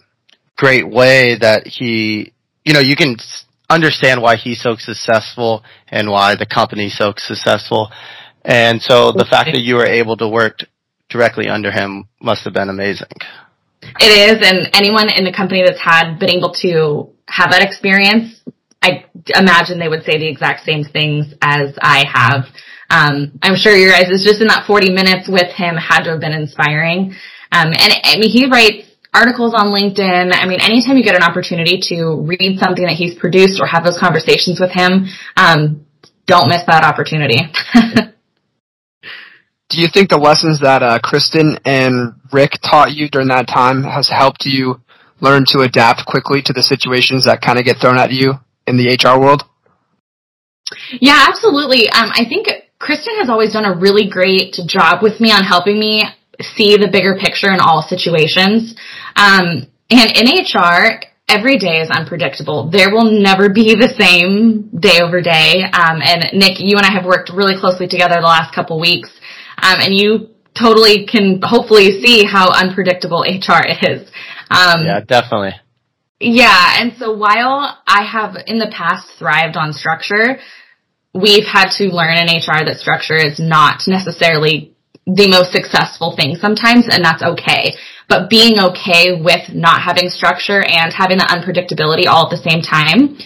great 0.57 0.87
way 0.87 1.37
that 1.39 1.67
he, 1.67 2.33
you 2.63 2.73
know, 2.73 2.79
you 2.79 2.95
can 2.95 3.17
understand 3.69 4.21
why 4.21 4.35
he's 4.35 4.61
so 4.61 4.75
successful 4.75 5.63
and 5.87 6.09
why 6.09 6.35
the 6.35 6.45
company's 6.45 6.97
so 6.97 7.13
successful. 7.17 7.89
And 8.43 8.81
so 8.81 9.11
the 9.11 9.25
fact 9.25 9.49
that 9.53 9.61
you 9.61 9.75
were 9.75 9.87
able 9.87 10.17
to 10.17 10.27
work 10.27 10.59
directly 11.09 11.47
under 11.47 11.71
him 11.71 12.07
must 12.21 12.43
have 12.43 12.53
been 12.53 12.69
amazing. 12.69 13.07
It 13.99 14.11
is, 14.11 14.47
and 14.47 14.69
anyone 14.73 15.09
in 15.15 15.25
the 15.25 15.33
company 15.33 15.63
that's 15.65 15.81
had 15.81 16.17
been 16.17 16.29
able 16.29 16.53
to 16.61 17.09
have 17.27 17.51
that 17.51 17.61
experience, 17.61 18.41
I 18.81 19.05
imagine 19.35 19.79
they 19.79 19.89
would 19.89 20.03
say 20.03 20.17
the 20.17 20.27
exact 20.27 20.65
same 20.65 20.83
things 20.83 21.33
as 21.41 21.77
I 21.81 22.05
have. 22.11 22.45
Um, 22.89 23.37
I'm 23.41 23.55
sure 23.55 23.75
your 23.75 23.91
guys 23.91 24.09
is 24.09 24.23
just 24.23 24.41
in 24.41 24.47
that 24.47 24.65
40 24.67 24.91
minutes 24.91 25.27
with 25.27 25.51
him 25.51 25.75
had 25.75 26.03
to 26.03 26.11
have 26.11 26.19
been 26.19 26.33
inspiring. 26.33 27.13
Um, 27.51 27.73
and 27.73 27.93
I 28.03 28.17
mean, 28.17 28.29
he 28.29 28.49
writes 28.49 28.87
articles 29.15 29.53
on 29.55 29.67
LinkedIn. 29.67 30.33
I 30.33 30.45
mean, 30.45 30.59
anytime 30.61 30.97
you 30.97 31.03
get 31.03 31.15
an 31.15 31.23
opportunity 31.23 31.79
to 31.89 32.21
read 32.21 32.59
something 32.59 32.83
that 32.83 32.95
he's 32.95 33.15
produced 33.15 33.61
or 33.61 33.67
have 33.67 33.83
those 33.83 33.97
conversations 33.97 34.59
with 34.59 34.71
him, 34.71 35.07
um, 35.37 35.85
don't 36.27 36.49
miss 36.49 36.63
that 36.67 36.83
opportunity. 36.83 37.39
Do 39.69 39.81
you 39.81 39.87
think 39.91 40.09
the 40.09 40.17
lessons 40.17 40.59
that 40.61 40.83
uh, 40.83 40.99
Kristen 40.99 41.57
and 41.65 42.13
Rick 42.31 42.51
taught 42.61 42.91
you 42.91 43.09
during 43.09 43.29
that 43.29 43.47
time 43.47 43.83
has 43.83 44.07
helped 44.09 44.45
you 44.45 44.81
learn 45.21 45.45
to 45.47 45.61
adapt 45.61 46.05
quickly 46.05 46.41
to 46.43 46.53
the 46.53 46.61
situations 46.61 47.25
that 47.25 47.41
kind 47.41 47.57
of 47.57 47.65
get 47.65 47.77
thrown 47.81 47.97
at 47.97 48.11
you 48.11 48.33
in 48.67 48.77
the 48.77 48.93
HR 48.93 49.19
world? 49.19 49.43
Yeah, 50.99 51.25
absolutely. 51.27 51.89
Um, 51.89 52.11
I 52.13 52.25
think 52.27 52.47
Kristen 52.79 53.15
has 53.17 53.29
always 53.29 53.53
done 53.53 53.65
a 53.65 53.75
really 53.75 54.07
great 54.09 54.57
job 54.67 55.01
with 55.01 55.19
me 55.19 55.31
on 55.31 55.43
helping 55.43 55.79
me 55.79 56.03
see 56.41 56.77
the 56.77 56.89
bigger 56.91 57.17
picture 57.19 57.51
in 57.51 57.59
all 57.59 57.81
situations. 57.81 58.75
Um, 59.15 59.67
and 59.89 60.11
in 60.15 60.43
HR, 60.43 61.01
every 61.27 61.57
day 61.57 61.81
is 61.81 61.89
unpredictable. 61.89 62.69
There 62.69 62.91
will 62.91 63.11
never 63.11 63.49
be 63.49 63.75
the 63.75 63.93
same 63.97 64.69
day 64.79 65.01
over 65.01 65.21
day. 65.21 65.63
Um, 65.63 66.01
and 66.01 66.37
Nick, 66.37 66.59
you 66.59 66.77
and 66.77 66.85
I 66.85 66.91
have 66.91 67.05
worked 67.05 67.31
really 67.33 67.59
closely 67.59 67.87
together 67.87 68.15
the 68.15 68.27
last 68.27 68.53
couple 68.53 68.79
weeks, 68.79 69.09
um, 69.61 69.79
and 69.79 69.93
you 69.93 70.29
totally 70.57 71.05
can 71.05 71.41
hopefully 71.43 72.01
see 72.01 72.23
how 72.23 72.51
unpredictable 72.51 73.25
HR 73.27 73.65
is. 73.65 74.09
Um, 74.49 74.85
yeah, 74.85 75.01
definitely. 75.05 75.53
Yeah, 76.19 76.81
and 76.81 76.93
so 76.97 77.15
while 77.15 77.77
I 77.85 78.03
have 78.03 78.37
in 78.47 78.57
the 78.57 78.71
past 78.71 79.07
thrived 79.19 79.57
on 79.57 79.73
structure, 79.73 80.39
we've 81.13 81.45
had 81.45 81.71
to 81.77 81.85
learn 81.85 82.17
in 82.17 82.27
HR 82.27 82.63
that 82.65 82.77
structure 82.77 83.17
is 83.17 83.39
not 83.39 83.81
necessarily 83.87 84.74
the 85.05 85.29
most 85.29 85.51
successful 85.51 86.15
thing 86.15 86.35
sometimes, 86.35 86.87
and 86.89 87.05
that's 87.05 87.21
okay. 87.21 87.73
But 88.09 88.29
being 88.29 88.59
okay 88.59 89.21
with 89.21 89.53
not 89.53 89.81
having 89.81 90.09
structure 90.09 90.61
and 90.61 90.93
having 90.93 91.17
the 91.17 91.25
unpredictability 91.25 92.07
all 92.07 92.25
at 92.25 92.31
the 92.31 92.41
same 92.41 92.61
time 92.61 93.17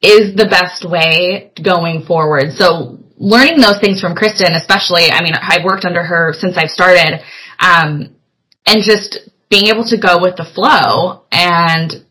is 0.00 0.34
the 0.34 0.46
best 0.46 0.88
way 0.88 1.50
going 1.62 2.04
forward. 2.06 2.52
So 2.52 2.98
learning 3.16 3.58
those 3.60 3.80
things 3.80 4.00
from 4.00 4.14
Kristen, 4.14 4.54
especially, 4.54 5.10
I 5.10 5.22
mean, 5.22 5.34
I've 5.34 5.64
worked 5.64 5.84
under 5.84 6.02
her 6.02 6.32
since 6.38 6.56
I've 6.56 6.70
started, 6.70 7.20
um, 7.58 8.14
and 8.66 8.82
just 8.82 9.30
being 9.50 9.66
able 9.66 9.84
to 9.84 9.98
go 9.98 10.20
with 10.20 10.36
the 10.36 10.44
flow 10.44 11.24
and 11.32 12.04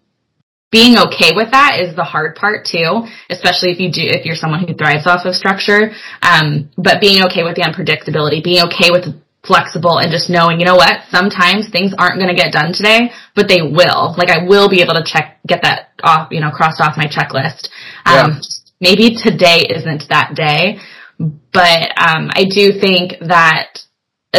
being 0.77 0.97
okay 1.09 1.33
with 1.33 1.49
that 1.49 1.81
is 1.81 1.95
the 1.95 2.03
hard 2.03 2.35
part 2.35 2.61
too, 2.63 3.01
especially 3.33 3.73
if 3.73 3.79
you 3.81 3.89
do, 3.89 4.05
if 4.05 4.25
you're 4.25 4.37
someone 4.37 4.61
who 4.61 4.75
thrives 4.77 5.07
off 5.07 5.25
of 5.25 5.33
structure. 5.33 5.89
Um, 6.21 6.69
but 6.77 7.01
being 7.01 7.25
okay 7.25 7.41
with 7.41 7.57
the 7.57 7.65
unpredictability, 7.65 8.43
being 8.43 8.61
okay 8.69 8.93
with 8.93 9.09
flexible 9.41 9.97
and 9.97 10.11
just 10.11 10.29
knowing, 10.29 10.59
you 10.59 10.67
know 10.69 10.75
what, 10.75 11.01
sometimes 11.09 11.69
things 11.69 11.97
aren't 11.97 12.21
going 12.21 12.29
to 12.29 12.37
get 12.37 12.53
done 12.53 12.73
today, 12.77 13.09
but 13.33 13.47
they 13.47 13.65
will. 13.65 14.13
Like 14.21 14.29
I 14.29 14.45
will 14.45 14.69
be 14.69 14.81
able 14.85 14.93
to 14.93 15.03
check, 15.03 15.39
get 15.47 15.63
that 15.63 15.97
off, 16.03 16.29
you 16.29 16.41
know, 16.41 16.51
crossed 16.51 16.79
off 16.79 16.93
my 16.93 17.09
checklist. 17.09 17.73
Um, 18.05 18.37
yeah. 18.37 18.39
maybe 18.79 19.17
today 19.17 19.65
isn't 19.65 20.05
that 20.09 20.35
day, 20.35 20.77
but, 21.17 21.89
um, 21.97 22.29
I 22.29 22.45
do 22.45 22.77
think 22.77 23.17
that 23.25 23.81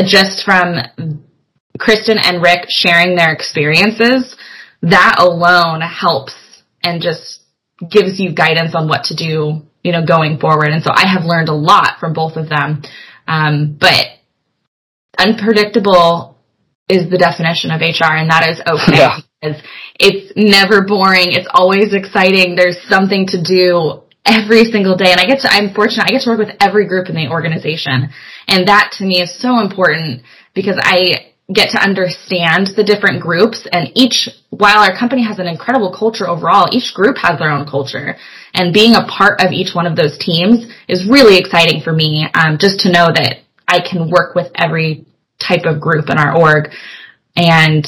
just 0.06 0.44
from 0.44 0.78
Kristen 1.80 2.18
and 2.22 2.40
Rick 2.40 2.66
sharing 2.68 3.16
their 3.16 3.32
experiences, 3.32 4.36
that 4.82 5.16
alone 5.18 5.80
helps 5.80 6.34
and 6.82 7.02
just 7.02 7.40
gives 7.90 8.18
you 8.18 8.34
guidance 8.34 8.74
on 8.74 8.88
what 8.88 9.04
to 9.04 9.16
do, 9.16 9.62
you 9.82 9.92
know, 9.92 10.04
going 10.04 10.38
forward. 10.38 10.68
And 10.68 10.82
so 10.82 10.90
I 10.92 11.06
have 11.06 11.24
learned 11.24 11.48
a 11.48 11.54
lot 11.54 11.98
from 12.00 12.12
both 12.12 12.36
of 12.36 12.48
them. 12.48 12.82
Um, 13.26 13.76
but 13.78 14.06
unpredictable 15.18 16.38
is 16.88 17.10
the 17.10 17.18
definition 17.18 17.70
of 17.70 17.80
HR 17.80 18.16
and 18.16 18.30
that 18.30 18.48
is 18.48 18.60
okay. 18.60 18.98
Yeah. 18.98 19.18
Because 19.40 19.62
it's 20.00 20.32
never 20.36 20.82
boring. 20.84 21.30
It's 21.30 21.48
always 21.52 21.94
exciting. 21.94 22.56
There's 22.56 22.80
something 22.88 23.26
to 23.28 23.42
do 23.42 24.02
every 24.24 24.64
single 24.64 24.96
day. 24.96 25.12
And 25.12 25.20
I 25.20 25.26
get 25.26 25.40
to, 25.40 25.48
I'm 25.50 25.74
fortunate, 25.74 26.06
I 26.06 26.10
get 26.10 26.22
to 26.22 26.30
work 26.30 26.38
with 26.38 26.56
every 26.60 26.88
group 26.88 27.08
in 27.08 27.14
the 27.14 27.28
organization. 27.28 28.10
And 28.48 28.68
that 28.68 28.92
to 28.98 29.04
me 29.04 29.20
is 29.20 29.38
so 29.38 29.60
important 29.60 30.22
because 30.54 30.76
I 30.80 31.32
get 31.52 31.70
to 31.70 31.80
understand 31.80 32.68
the 32.76 32.84
different 32.84 33.22
groups 33.22 33.66
and 33.72 33.90
each, 33.94 34.28
while 34.50 34.78
our 34.78 34.96
company 34.96 35.24
has 35.24 35.38
an 35.38 35.46
incredible 35.46 35.90
culture 35.90 36.28
overall, 36.28 36.68
each 36.72 36.92
group 36.92 37.16
has 37.16 37.38
their 37.38 37.50
own 37.50 37.66
culture. 37.66 38.16
And 38.52 38.72
being 38.72 38.94
a 38.94 39.06
part 39.06 39.40
of 39.40 39.52
each 39.52 39.74
one 39.74 39.86
of 39.86 39.96
those 39.96 40.18
teams 40.18 40.66
is 40.88 41.08
really 41.08 41.38
exciting 41.38 41.80
for 41.80 41.92
me, 41.92 42.28
um, 42.34 42.58
just 42.58 42.80
to 42.80 42.92
know 42.92 43.06
that 43.06 43.40
I 43.66 43.80
can 43.80 44.10
work 44.10 44.34
with 44.34 44.52
every 44.54 45.06
type 45.40 45.64
of 45.64 45.80
group 45.80 46.10
in 46.10 46.18
our 46.18 46.36
org. 46.36 46.70
And, 47.34 47.86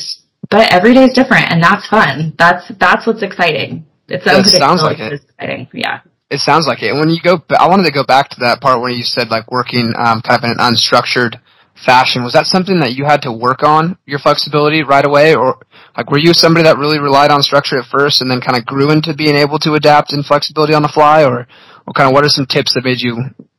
but 0.48 0.72
every 0.72 0.94
day 0.94 1.04
is 1.04 1.12
different 1.12 1.52
and 1.52 1.62
that's 1.62 1.86
fun. 1.86 2.34
That's, 2.38 2.70
that's 2.80 3.06
what's 3.06 3.22
exciting. 3.22 3.84
It's 4.08 4.24
yeah, 4.24 4.40
it 4.40 4.46
sounds 4.46 4.82
like 4.82 4.98
it. 4.98 5.20
exciting. 5.20 5.68
Yeah. 5.74 6.00
It 6.30 6.40
sounds 6.40 6.66
like 6.66 6.82
it. 6.82 6.90
And 6.90 7.00
when 7.00 7.10
you 7.10 7.20
go, 7.22 7.42
I 7.50 7.68
wanted 7.68 7.84
to 7.84 7.92
go 7.92 8.04
back 8.04 8.30
to 8.30 8.40
that 8.40 8.60
part 8.60 8.80
where 8.80 8.90
you 8.90 9.02
said 9.02 9.28
like 9.28 9.50
working, 9.50 9.92
um, 9.98 10.22
kind 10.22 10.38
of 10.38 10.44
in 10.44 10.50
an 10.52 10.58
unstructured, 10.58 11.40
fashion, 11.84 12.22
was 12.22 12.32
that 12.34 12.46
something 12.46 12.80
that 12.80 12.92
you 12.92 13.04
had 13.04 13.22
to 13.22 13.32
work 13.32 13.62
on 13.62 13.96
your 14.06 14.18
flexibility 14.18 14.82
right 14.82 15.04
away, 15.04 15.34
or 15.34 15.58
like 15.96 16.10
were 16.10 16.18
you 16.18 16.32
somebody 16.32 16.64
that 16.64 16.78
really 16.78 16.98
relied 16.98 17.30
on 17.30 17.42
structure 17.42 17.78
at 17.78 17.86
first 17.86 18.20
and 18.20 18.30
then 18.30 18.40
kind 18.40 18.56
of 18.56 18.66
grew 18.66 18.90
into 18.90 19.14
being 19.14 19.36
able 19.36 19.58
to 19.58 19.74
adapt 19.74 20.12
and 20.12 20.24
flexibility 20.24 20.74
on 20.74 20.82
the 20.82 20.88
fly, 20.88 21.24
or, 21.24 21.46
or 21.86 21.92
kind 21.94 22.08
of 22.08 22.12
what 22.14 22.24
are 22.24 22.28
some 22.28 22.46
tips 22.46 22.74
that 22.74 22.84
made 22.84 23.00
you 23.00 23.16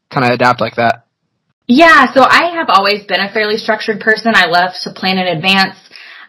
kind 0.10 0.26
of 0.26 0.32
adapt 0.32 0.62
like 0.62 0.76
that? 0.76 1.06
Yeah, 1.68 2.12
so 2.14 2.24
I 2.24 2.52
have 2.58 2.68
always 2.70 3.06
been 3.06 3.22
a 3.22 3.32
fairly 3.32 3.58
structured 3.58 4.02
person. 4.02 4.34
I 4.36 4.48
love 4.48 4.72
to 4.84 4.92
plan 4.92 5.18
in 5.18 5.28
advance. 5.28 5.78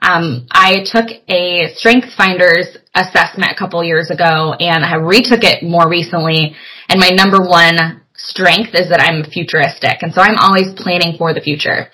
Um, 0.03 0.47
I 0.51 0.85
took 0.85 1.07
a 1.29 1.75
Strength 1.75 2.15
Finders 2.17 2.77
assessment 2.95 3.53
a 3.53 3.59
couple 3.59 3.83
years 3.85 4.11
ago, 4.11 4.53
and 4.53 4.85
I 4.85 4.97
retook 4.97 5.43
it 5.43 5.63
more 5.63 5.89
recently. 5.89 6.55
And 6.89 7.01
my 7.01 7.11
number 7.11 7.41
one 7.41 8.02
strength 8.17 8.75
is 8.75 8.89
that 8.91 9.01
I'm 9.01 9.25
futuristic. 9.25 10.03
And 10.03 10.13
so 10.13 10.21
I'm 10.21 10.39
always 10.39 10.73
planning 10.75 11.17
for 11.19 11.35
the 11.35 11.41
future. 11.41 11.89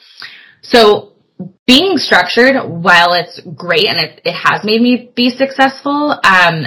So 0.63 1.13
being 1.67 1.99
structured, 1.99 2.57
while 2.65 3.13
it's 3.13 3.41
great 3.41 3.87
and 3.87 3.99
it, 3.99 4.21
it 4.25 4.33
has 4.33 4.65
made 4.65 4.81
me 4.81 5.13
be 5.15 5.31
successful, 5.31 6.13
um, 6.13 6.67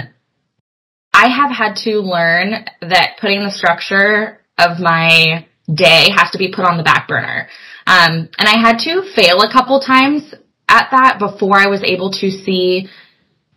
I 1.12 1.28
have 1.28 1.50
had 1.50 1.76
to 1.84 2.00
learn 2.00 2.64
that 2.80 3.18
putting 3.20 3.42
the 3.42 3.50
structure 3.50 4.40
of 4.58 4.78
my 4.80 5.46
day 5.72 6.08
has 6.14 6.30
to 6.32 6.38
be 6.38 6.52
put 6.52 6.64
on 6.64 6.78
the 6.78 6.82
back 6.82 7.06
burner. 7.06 7.48
Um, 7.86 8.28
and 8.38 8.48
I 8.48 8.58
had 8.58 8.78
to 8.80 9.02
fail 9.14 9.40
a 9.40 9.52
couple 9.52 9.80
times 9.80 10.34
at 10.68 10.88
that 10.90 11.18
before 11.18 11.58
I 11.58 11.66
was 11.66 11.82
able 11.82 12.10
to 12.12 12.30
see 12.30 12.88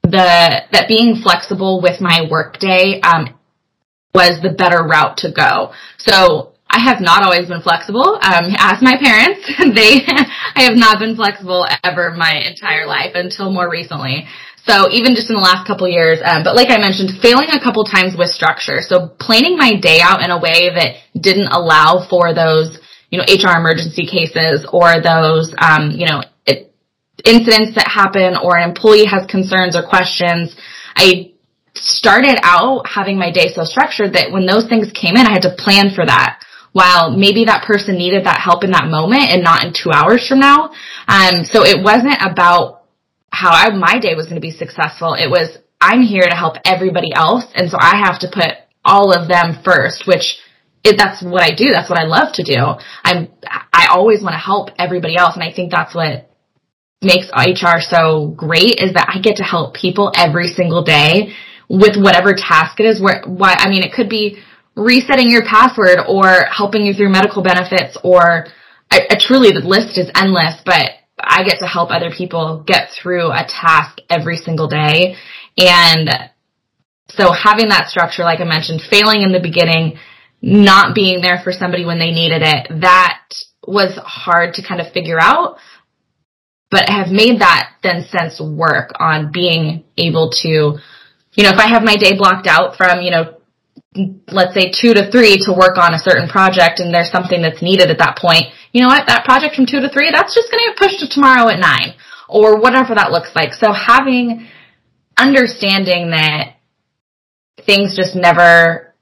the 0.04 0.62
that 0.72 0.88
being 0.88 1.16
flexible 1.16 1.82
with 1.82 2.02
my 2.02 2.28
workday 2.30 3.00
um, 3.02 3.35
was 4.16 4.40
the 4.42 4.50
better 4.50 4.82
route 4.82 5.18
to 5.28 5.32
go. 5.32 5.76
So 5.98 6.56
I 6.72 6.80
have 6.80 7.02
not 7.02 7.24
always 7.24 7.48
been 7.48 7.62
flexible. 7.62 8.16
Um, 8.16 8.56
ask 8.56 8.82
my 8.82 8.96
parents; 8.96 9.44
they, 9.76 10.08
I 10.56 10.64
have 10.64 10.80
not 10.80 11.00
been 11.00 11.16
flexible 11.16 11.68
ever 11.84 12.12
my 12.16 12.32
entire 12.48 12.88
life 12.88 13.12
until 13.14 13.52
more 13.52 13.70
recently. 13.70 14.26
So 14.66 14.90
even 14.92 15.14
just 15.14 15.30
in 15.30 15.36
the 15.36 15.46
last 15.46 15.68
couple 15.68 15.88
years, 15.88 16.20
um, 16.26 16.44
but 16.44 16.56
like 16.56 16.72
I 16.72 16.80
mentioned, 16.80 17.22
failing 17.22 17.50
a 17.52 17.62
couple 17.62 17.84
times 17.84 18.18
with 18.18 18.30
structure. 18.30 18.82
So 18.82 19.14
planning 19.20 19.58
my 19.58 19.78
day 19.78 20.02
out 20.02 20.24
in 20.24 20.32
a 20.32 20.40
way 20.40 20.74
that 20.74 20.96
didn't 21.14 21.54
allow 21.54 22.02
for 22.10 22.34
those, 22.34 22.80
you 23.12 23.22
know, 23.22 23.30
HR 23.30 23.54
emergency 23.60 24.08
cases 24.08 24.66
or 24.74 25.00
those, 25.06 25.54
um, 25.60 25.92
you 25.92 26.08
know, 26.08 26.24
it, 26.48 26.74
incidents 27.24 27.76
that 27.78 27.88
happen 27.88 28.34
or 28.42 28.58
an 28.58 28.68
employee 28.68 29.06
has 29.06 29.30
concerns 29.30 29.76
or 29.76 29.86
questions. 29.86 30.56
I 30.96 31.35
started 31.76 32.38
out 32.42 32.88
having 32.88 33.18
my 33.18 33.32
day 33.32 33.54
so 33.54 33.64
structured 33.64 34.14
that 34.14 34.32
when 34.32 34.46
those 34.46 34.68
things 34.68 34.92
came 34.92 35.16
in, 35.16 35.26
I 35.26 35.32
had 35.32 35.44
to 35.44 35.56
plan 35.58 35.94
for 35.94 36.06
that. 36.06 36.42
While 36.72 37.16
maybe 37.16 37.46
that 37.46 37.64
person 37.64 37.96
needed 37.96 38.26
that 38.26 38.42
help 38.42 38.64
in 38.66 38.72
that 38.72 38.88
moment 38.88 39.32
and 39.32 39.42
not 39.42 39.64
in 39.64 39.72
two 39.72 39.92
hours 39.92 40.28
from 40.28 40.40
now. 40.40 40.72
Um, 41.08 41.46
so 41.46 41.64
it 41.64 41.82
wasn't 41.82 42.18
about 42.20 42.84
how 43.30 43.52
I, 43.52 43.70
my 43.70 44.00
day 44.00 44.14
was 44.14 44.26
going 44.26 44.36
to 44.36 44.42
be 44.42 44.52
successful. 44.52 45.14
It 45.14 45.30
was, 45.30 45.58
I'm 45.80 46.02
here 46.02 46.28
to 46.28 46.36
help 46.36 46.58
everybody 46.66 47.14
else. 47.14 47.46
And 47.56 47.70
so 47.70 47.78
I 47.80 48.04
have 48.04 48.20
to 48.20 48.28
put 48.32 48.60
all 48.84 49.14
of 49.14 49.30
them 49.30 49.62
first, 49.64 50.06
which 50.06 50.38
it, 50.84 50.98
that's 50.98 51.24
what 51.24 51.42
I 51.42 51.56
do. 51.56 51.72
That's 51.72 51.90
what 51.90 52.00
I 52.00 52.04
love 52.04 52.34
to 52.34 52.44
do. 52.44 52.60
I'm, 53.04 53.30
I 53.74 53.88
always 53.92 54.22
want 54.22 54.34
to 54.34 54.40
help 54.40 54.70
everybody 54.78 55.16
else. 55.16 55.36
And 55.36 55.44
I 55.44 55.54
think 55.54 55.72
that's 55.72 55.96
what 55.96 56.30
makes 57.02 57.30
HR 57.36 57.80
so 57.80 58.34
great 58.36 58.80
is 58.80 58.94
that 58.94 59.12
I 59.14 59.22
get 59.22 59.38
to 59.38 59.44
help 59.44 59.76
people 59.76 60.12
every 60.16 60.48
single 60.48 60.84
day 60.84 61.34
with 61.70 61.98
whatever 61.98 62.34
task 62.34 62.80
it 62.80 62.86
is. 62.86 63.02
Where, 63.02 63.24
why, 63.26 63.56
I 63.58 63.70
mean, 63.70 63.84
it 63.84 63.94
could 63.94 64.10
be 64.10 64.38
resetting 64.76 65.32
your 65.32 65.44
password 65.46 66.00
or 66.08 66.46
helping 66.52 66.86
you 66.86 66.94
through 66.94 67.10
medical 67.10 67.42
benefits 67.42 67.98
or 68.04 68.48
I, 68.92 69.08
I 69.10 69.16
truly 69.20 69.52
the 69.52 69.68
list 69.68 69.98
is 69.98 70.12
endless, 70.16 70.62
but 70.66 70.92
I 71.20 71.44
get 71.44 71.60
to 71.60 71.68
help 71.68 71.92
other 71.92 72.12
people 72.16 72.64
get 72.66 72.90
through 72.92 73.32
a 73.32 73.46
task 73.48 74.00
every 74.10 74.38
single 74.38 74.68
day. 74.68 75.16
And 75.58 76.10
so 77.10 77.32
having 77.32 77.70
that 77.70 77.88
structure, 77.88 78.24
like 78.24 78.42
I 78.42 78.46
mentioned, 78.46 78.82
failing 78.90 79.22
in 79.22 79.32
the 79.32 79.40
beginning, 79.40 79.98
not 80.42 80.94
being 80.94 81.22
there 81.22 81.42
for 81.44 81.52
somebody 81.52 81.86
when 81.86 82.00
they 82.00 82.12
needed 82.12 82.42
it, 82.44 82.82
that 82.82 83.22
was 83.66 83.98
hard 84.04 84.54
to 84.56 84.68
kind 84.68 84.82
of 84.82 84.92
figure 84.92 85.20
out. 85.20 85.58
But 86.72 86.90
have 86.90 87.08
made 87.08 87.40
that 87.40 87.72
then 87.84 88.06
sense 88.10 88.42
work 88.42 88.92
on 89.00 89.32
being 89.32 89.86
able 89.98 90.32
to, 90.42 90.80
you 91.36 91.44
know, 91.44 91.52
if 91.52 91.60
I 91.60 91.68
have 91.68 91.84
my 91.84 91.96
day 91.96 92.18
blocked 92.18 92.48
out 92.48 92.76
from, 92.78 93.02
you 93.02 93.12
know, 93.12 93.38
let's 94.28 94.54
say 94.54 94.72
two 94.72 94.94
to 94.94 95.12
three 95.12 95.38
to 95.48 95.54
work 95.54 95.78
on 95.78 95.94
a 95.94 96.00
certain 96.00 96.28
project 96.28 96.80
and 96.80 96.94
there's 96.94 97.12
something 97.12 97.42
that's 97.42 97.62
needed 97.62 97.90
at 97.90 98.00
that 98.00 98.18
point, 98.18 98.46
you 98.72 98.82
know 98.82 98.88
what, 98.88 99.08
that 99.08 99.24
project 99.24 99.56
from 99.56 99.66
two 99.66 99.80
to 99.80 99.90
three, 99.90 100.12
that's 100.12 100.36
just 100.36 100.52
going 100.52 100.64
to 100.64 100.72
get 100.72 100.78
pushed 100.78 101.00
to 101.00 101.08
tomorrow 101.08 101.50
at 101.50 101.60
nine 101.60 101.96
or 102.28 102.60
whatever 102.60 102.96
that 102.96 103.12
looks 103.12 103.32
like. 103.36 103.54
So 103.54 103.72
having 103.72 104.48
understanding 105.18 106.12
that 106.12 106.56
things 107.66 107.96
just 107.96 108.16
never 108.16 108.94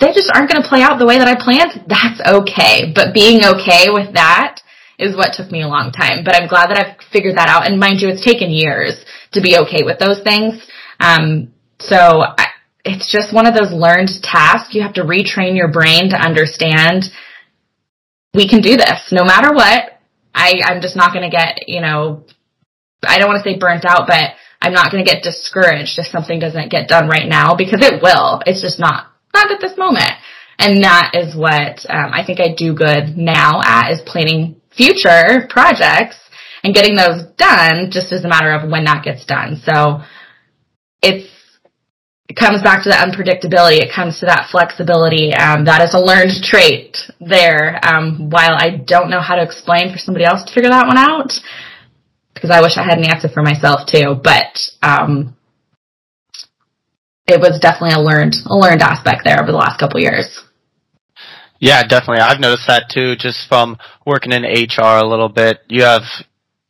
they 0.00 0.12
just 0.12 0.30
aren't 0.34 0.50
going 0.50 0.62
to 0.62 0.68
play 0.68 0.82
out 0.82 0.98
the 0.98 1.06
way 1.06 1.18
that 1.18 1.28
I 1.28 1.36
planned, 1.36 1.84
that's 1.86 2.20
okay. 2.20 2.92
But 2.94 3.14
being 3.14 3.44
okay 3.44 3.88
with 3.88 4.14
that 4.14 4.60
is 4.98 5.16
what 5.16 5.34
took 5.34 5.50
me 5.50 5.62
a 5.62 5.68
long 5.68 5.92
time. 5.92 6.24
But 6.24 6.34
I'm 6.34 6.48
glad 6.48 6.70
that 6.70 6.80
I've 6.80 7.04
figured 7.12 7.36
that 7.36 7.48
out. 7.48 7.68
And 7.68 7.78
mind 7.78 8.00
you, 8.00 8.08
it's 8.08 8.24
taken 8.24 8.50
years 8.50 9.04
to 9.32 9.40
be 9.40 9.56
okay 9.56 9.84
with 9.84 9.98
those 9.98 10.22
things. 10.22 10.66
Um, 10.98 11.52
so 11.80 12.24
it's 12.84 13.10
just 13.10 13.34
one 13.34 13.46
of 13.46 13.54
those 13.54 13.72
learned 13.72 14.10
tasks. 14.22 14.74
You 14.74 14.82
have 14.82 14.94
to 14.94 15.02
retrain 15.02 15.56
your 15.56 15.68
brain 15.68 16.10
to 16.10 16.16
understand 16.16 17.04
we 18.34 18.48
can 18.48 18.60
do 18.60 18.76
this 18.76 19.10
no 19.12 19.24
matter 19.24 19.52
what. 19.52 19.98
I, 20.34 20.60
I'm 20.64 20.82
just 20.82 20.96
not 20.96 21.12
going 21.12 21.28
to 21.28 21.34
get, 21.34 21.68
you 21.68 21.80
know, 21.80 22.24
I 23.06 23.18
don't 23.18 23.28
want 23.28 23.42
to 23.42 23.50
say 23.50 23.58
burnt 23.58 23.84
out, 23.86 24.06
but 24.06 24.34
I'm 24.60 24.74
not 24.74 24.92
going 24.92 25.04
to 25.04 25.10
get 25.10 25.22
discouraged 25.22 25.98
if 25.98 26.06
something 26.06 26.38
doesn't 26.38 26.70
get 26.70 26.88
done 26.88 27.08
right 27.08 27.26
now 27.26 27.54
because 27.54 27.80
it 27.82 28.02
will. 28.02 28.42
It's 28.46 28.60
just 28.60 28.78
not, 28.78 29.06
not 29.34 29.50
at 29.50 29.60
this 29.60 29.78
moment. 29.78 30.12
And 30.58 30.84
that 30.84 31.12
is 31.14 31.34
what 31.34 31.84
um, 31.90 32.12
I 32.12 32.24
think 32.24 32.40
I 32.40 32.54
do 32.54 32.74
good 32.74 33.16
now 33.16 33.60
at 33.62 33.92
is 33.92 34.00
planning 34.04 34.60
future 34.70 35.46
projects 35.48 36.16
and 36.62 36.74
getting 36.74 36.96
those 36.96 37.24
done 37.36 37.90
just 37.90 38.12
as 38.12 38.24
a 38.24 38.28
matter 38.28 38.52
of 38.52 38.70
when 38.70 38.84
that 38.84 39.04
gets 39.04 39.24
done. 39.24 39.56
So 39.64 40.02
it's 41.02 41.35
it 42.28 42.34
comes 42.34 42.62
back 42.62 42.82
to 42.82 42.88
the 42.88 42.96
unpredictability. 42.96 43.78
It 43.78 43.94
comes 43.94 44.18
to 44.20 44.26
that 44.26 44.48
flexibility. 44.50 45.32
Um, 45.32 45.64
that 45.66 45.82
is 45.82 45.94
a 45.94 46.00
learned 46.00 46.42
trait 46.42 46.98
there. 47.20 47.78
Um, 47.86 48.30
while 48.30 48.54
I 48.58 48.82
don't 48.84 49.10
know 49.10 49.20
how 49.20 49.36
to 49.36 49.42
explain 49.42 49.92
for 49.92 49.98
somebody 49.98 50.24
else 50.24 50.42
to 50.44 50.52
figure 50.52 50.70
that 50.70 50.86
one 50.86 50.98
out, 50.98 51.32
because 52.34 52.50
I 52.50 52.60
wish 52.60 52.76
I 52.76 52.82
had 52.82 52.98
an 52.98 53.04
answer 53.04 53.28
for 53.28 53.42
myself 53.42 53.86
too. 53.86 54.18
But 54.22 54.58
um, 54.82 55.36
it 57.28 57.40
was 57.40 57.60
definitely 57.60 57.94
a 57.94 58.02
learned 58.02 58.34
a 58.46 58.56
learned 58.56 58.82
aspect 58.82 59.22
there 59.24 59.40
over 59.40 59.52
the 59.52 59.58
last 59.58 59.78
couple 59.78 60.00
years. 60.00 60.42
Yeah, 61.60 61.82
definitely. 61.86 62.20
I've 62.20 62.40
noticed 62.40 62.66
that 62.66 62.90
too, 62.90 63.14
just 63.16 63.48
from 63.48 63.78
working 64.04 64.32
in 64.32 64.42
HR 64.42 64.98
a 64.98 65.06
little 65.06 65.28
bit. 65.28 65.60
You 65.68 65.84
have 65.84 66.02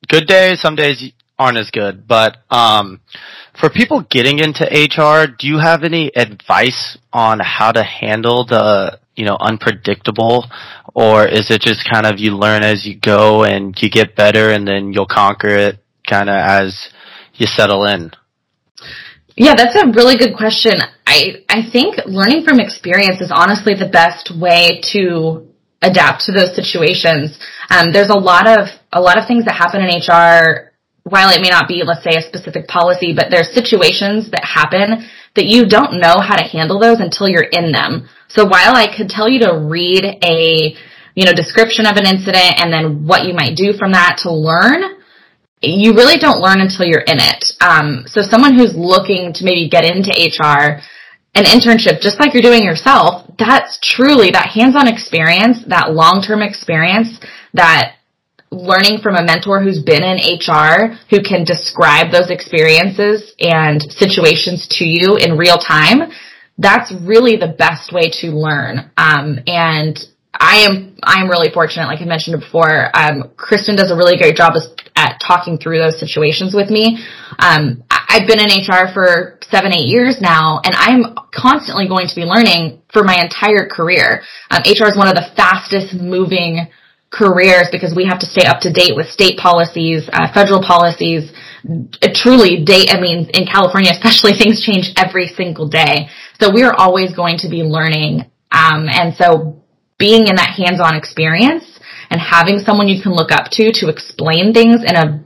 good 0.09 0.27
days, 0.27 0.61
some 0.61 0.77
days 0.77 1.13
aren't 1.39 1.59
as 1.59 1.71
good, 1.71 2.07
but 2.09 2.39
um, 2.51 3.01
for 3.59 3.71
people 3.71 4.05
getting 4.11 4.39
into 4.39 4.65
HR, 4.65 5.27
do 5.39 5.47
you 5.47 5.59
have 5.59 5.83
any 5.83 6.11
advice 6.15 6.99
on 7.13 7.41
how 7.41 7.73
to 7.73 7.83
handle 7.83 8.45
the, 8.47 8.99
you 9.15 9.25
know, 9.25 9.37
unpredictable? 9.41 10.47
Or 10.95 11.27
is 11.27 11.51
it 11.51 11.61
just 11.61 11.89
kind 11.89 12.07
of 12.07 12.19
you 12.19 12.33
learn 12.37 12.63
as 12.63 12.87
you 12.87 12.99
go 12.99 13.45
and 13.45 13.77
you 13.81 13.91
get 13.91 14.17
better 14.17 14.51
and 14.51 14.67
then 14.67 14.93
you'll 14.93 15.07
conquer 15.07 15.49
it 15.49 15.79
kind 16.09 16.31
of 16.31 16.37
as 16.37 16.89
you 17.35 17.47
settle 17.47 17.85
in? 17.85 18.13
Yeah, 19.37 19.55
that's 19.55 19.77
a 19.77 19.87
really 19.89 20.17
good 20.17 20.35
question. 20.37 20.75
I, 21.07 21.45
I 21.49 21.69
think 21.71 21.97
learning 22.07 22.45
from 22.45 22.59
experience 22.59 23.21
is 23.21 23.31
honestly 23.35 23.75
the 23.75 23.89
best 23.89 24.33
way 24.35 24.81
to 24.93 25.47
adapt 25.83 26.25
to 26.25 26.33
those 26.33 26.57
situations. 26.57 27.39
Um, 27.71 27.93
there's 27.93 28.09
a 28.09 28.19
lot 28.19 28.49
of, 28.49 28.69
a 28.93 29.01
lot 29.01 29.19
of 29.19 29.27
things 29.27 29.45
that 29.45 29.55
happen 29.55 29.83
in 29.83 30.01
HR 30.01 30.66
while 31.07 31.31
it 31.31 31.41
may 31.41 31.51
not 31.51 31.69
be, 31.69 31.85
let's 31.85 32.03
say, 32.03 32.19
a 32.19 32.23
specific 32.23 32.67
policy, 32.67 33.15
but 33.15 33.31
there's 33.31 33.55
situations 33.55 34.29
that 34.33 34.43
happen 34.43 35.07
that 35.37 35.47
you 35.47 35.65
don't 35.65 36.01
know 36.01 36.19
how 36.19 36.35
to 36.35 36.43
handle 36.43 36.81
those 36.81 36.99
until 36.99 37.29
you're 37.29 37.47
in 37.47 37.71
them. 37.71 38.09
So 38.27 38.45
while 38.45 38.75
I 38.75 38.91
could 38.91 39.09
tell 39.09 39.29
you 39.29 39.39
to 39.47 39.55
read 39.55 40.03
a, 40.03 40.75
you 41.15 41.25
know, 41.25 41.33
description 41.33 41.87
of 41.87 41.97
an 41.97 42.11
incident 42.11 42.59
and 42.59 42.73
then 42.73 43.07
what 43.07 43.25
you 43.25 43.35
might 43.35 43.55
do 43.55 43.73
from 43.73 43.93
that 43.93 44.19
to 44.25 44.33
learn, 44.33 44.99
you 45.63 45.95
really 45.95 46.19
don't 46.19 46.43
learn 46.43 46.61
until 46.61 46.85
you're 46.85 47.07
in 47.07 47.23
it. 47.23 47.55
Um, 47.61 48.03
so 48.07 48.23
someone 48.23 48.59
who's 48.59 48.75
looking 48.75 49.33
to 49.35 49.45
maybe 49.45 49.69
get 49.71 49.85
into 49.85 50.11
HR, 50.11 50.83
an 51.39 51.45
internship, 51.45 52.01
just 52.01 52.19
like 52.19 52.35
you're 52.35 52.43
doing 52.43 52.65
yourself, 52.65 53.31
that's 53.39 53.79
truly 53.79 54.33
that 54.33 54.51
hands-on 54.51 54.89
experience, 54.89 55.63
that 55.69 55.95
long-term 55.95 56.43
experience 56.43 57.21
that 57.55 57.96
learning 58.51 58.99
from 59.03 59.17
a 59.17 59.25
mentor 59.25 59.63
who's 59.63 59.83
been 59.83 60.03
in 60.03 60.17
HR 60.17 60.97
who 61.11 61.23
can 61.23 61.45
describe 61.45 62.13
those 62.13 62.31
experiences 62.31 63.35
and 63.41 63.83
situations 63.83 64.69
to 64.79 64.85
you 64.85 65.17
in 65.17 65.37
real 65.37 65.57
time, 65.57 66.11
that's 66.59 66.93
really 67.03 67.37
the 67.37 67.55
best 67.59 67.93
way 67.93 68.11
to 68.21 68.29
learn. 68.29 68.91
Um, 68.97 69.41
and 69.47 69.99
I 70.39 70.67
am 70.69 70.97
I 71.03 71.21
am 71.21 71.29
really 71.29 71.51
fortunate, 71.53 71.87
like 71.87 72.01
I 72.01 72.05
mentioned 72.05 72.41
before. 72.41 72.91
Um, 72.97 73.31
Kristen 73.37 73.77
does 73.77 73.91
a 73.91 73.97
really 73.97 74.17
great 74.17 74.37
job 74.37 74.55
at 74.97 75.21
talking 75.27 75.59
through 75.59 75.79
those 75.79 75.99
situations 76.01 76.55
with 76.55 76.71
me. 76.71 76.99
Um, 77.39 77.85
I've 77.91 78.27
been 78.27 78.41
in 78.41 78.49
HR 78.49 78.93
for 78.93 79.39
seven, 79.51 79.73
eight 79.73 79.87
years 79.87 80.21
now, 80.21 80.61
and 80.65 80.75
I'm 80.75 81.15
constantly 81.35 81.89
going 81.89 82.09
to 82.09 82.15
be 82.15 82.23
learning 82.23 82.83
for 82.93 83.05
my 83.05 83.21
entire 83.21 83.69
career. 83.69 84.23
Um, 84.51 84.63
HR 84.65 84.89
is 84.89 84.97
one 84.97 85.09
of 85.09 85.15
the 85.15 85.29
fastest 85.37 85.95
moving 85.95 86.69
careers 87.11 87.69
because 87.71 87.95
we 87.95 88.07
have 88.07 88.19
to 88.21 88.27
stay 88.27 88.47
up 88.47 88.61
to 88.61 88.73
date 88.73 88.97
with 88.97 89.09
state 89.09 89.39
policies, 89.39 90.09
uh, 90.13 90.33
federal 90.33 90.63
policies. 90.63 91.33
It 92.03 92.15
truly, 92.15 92.65
date. 92.65 92.91
I 92.95 93.01
mean, 93.01 93.31
in 93.35 93.47
California, 93.47 93.91
especially, 93.95 94.33
things 94.33 94.63
change 94.63 94.93
every 94.97 95.29
single 95.29 95.69
day. 95.69 96.09
So 96.41 96.53
we 96.53 96.63
are 96.63 96.75
always 96.75 97.15
going 97.15 97.39
to 97.39 97.49
be 97.49 97.63
learning. 97.63 98.31
Um, 98.51 98.89
and 98.89 99.15
so 99.15 99.63
being 99.99 100.27
in 100.27 100.37
that 100.37 100.55
hands-on 100.57 100.95
experience 100.95 101.65
and 102.11 102.21
having 102.21 102.59
someone 102.59 102.89
you 102.89 103.03
can 103.03 103.13
look 103.13 103.33
up 103.33 103.51
to 103.53 103.73
to 103.73 103.89
explain 103.89 104.53
things 104.53 104.83
in 104.85 104.95
a 104.95 105.25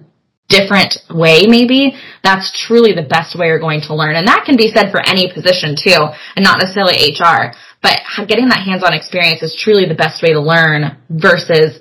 different 0.50 0.98
way 1.08 1.46
maybe 1.46 1.94
that's 2.22 2.52
truly 2.66 2.92
the 2.92 3.06
best 3.06 3.38
way 3.38 3.46
you're 3.46 3.58
going 3.58 3.80
to 3.80 3.94
learn 3.94 4.16
and 4.16 4.26
that 4.28 4.44
can 4.44 4.56
be 4.56 4.68
said 4.68 4.90
for 4.90 5.00
any 5.06 5.32
position 5.32 5.74
too 5.78 6.10
and 6.36 6.44
not 6.44 6.58
necessarily 6.58 7.14
hr 7.16 7.54
but 7.82 8.00
getting 8.28 8.48
that 8.48 8.64
hands-on 8.64 8.92
experience 8.92 9.42
is 9.42 9.56
truly 9.56 9.86
the 9.86 9.94
best 9.94 10.22
way 10.22 10.32
to 10.32 10.40
learn 10.40 10.98
versus, 11.08 11.80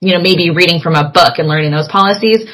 you 0.00 0.12
know, 0.12 0.20
maybe 0.20 0.50
reading 0.50 0.80
from 0.80 0.94
a 0.94 1.10
book 1.10 1.38
and 1.38 1.48
learning 1.48 1.70
those 1.70 1.88
policies. 1.88 2.50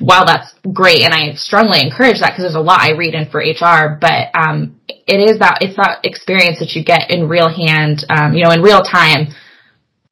While 0.00 0.26
that's 0.26 0.52
great, 0.72 1.02
and 1.02 1.14
I 1.14 1.34
strongly 1.34 1.80
encourage 1.80 2.20
that 2.20 2.30
because 2.30 2.42
there's 2.42 2.58
a 2.58 2.60
lot 2.60 2.80
I 2.80 2.96
read 2.96 3.14
in 3.14 3.30
for 3.30 3.38
HR, 3.38 3.98
but 4.00 4.34
um, 4.34 4.80
it 4.88 5.18
is 5.18 5.38
that 5.38 5.58
it's 5.60 5.76
that 5.76 6.00
experience 6.02 6.58
that 6.58 6.74
you 6.74 6.84
get 6.84 7.10
in 7.10 7.28
real 7.28 7.48
hand, 7.48 8.04
um, 8.10 8.34
you 8.34 8.42
know, 8.42 8.50
in 8.50 8.62
real 8.62 8.82
time, 8.82 9.28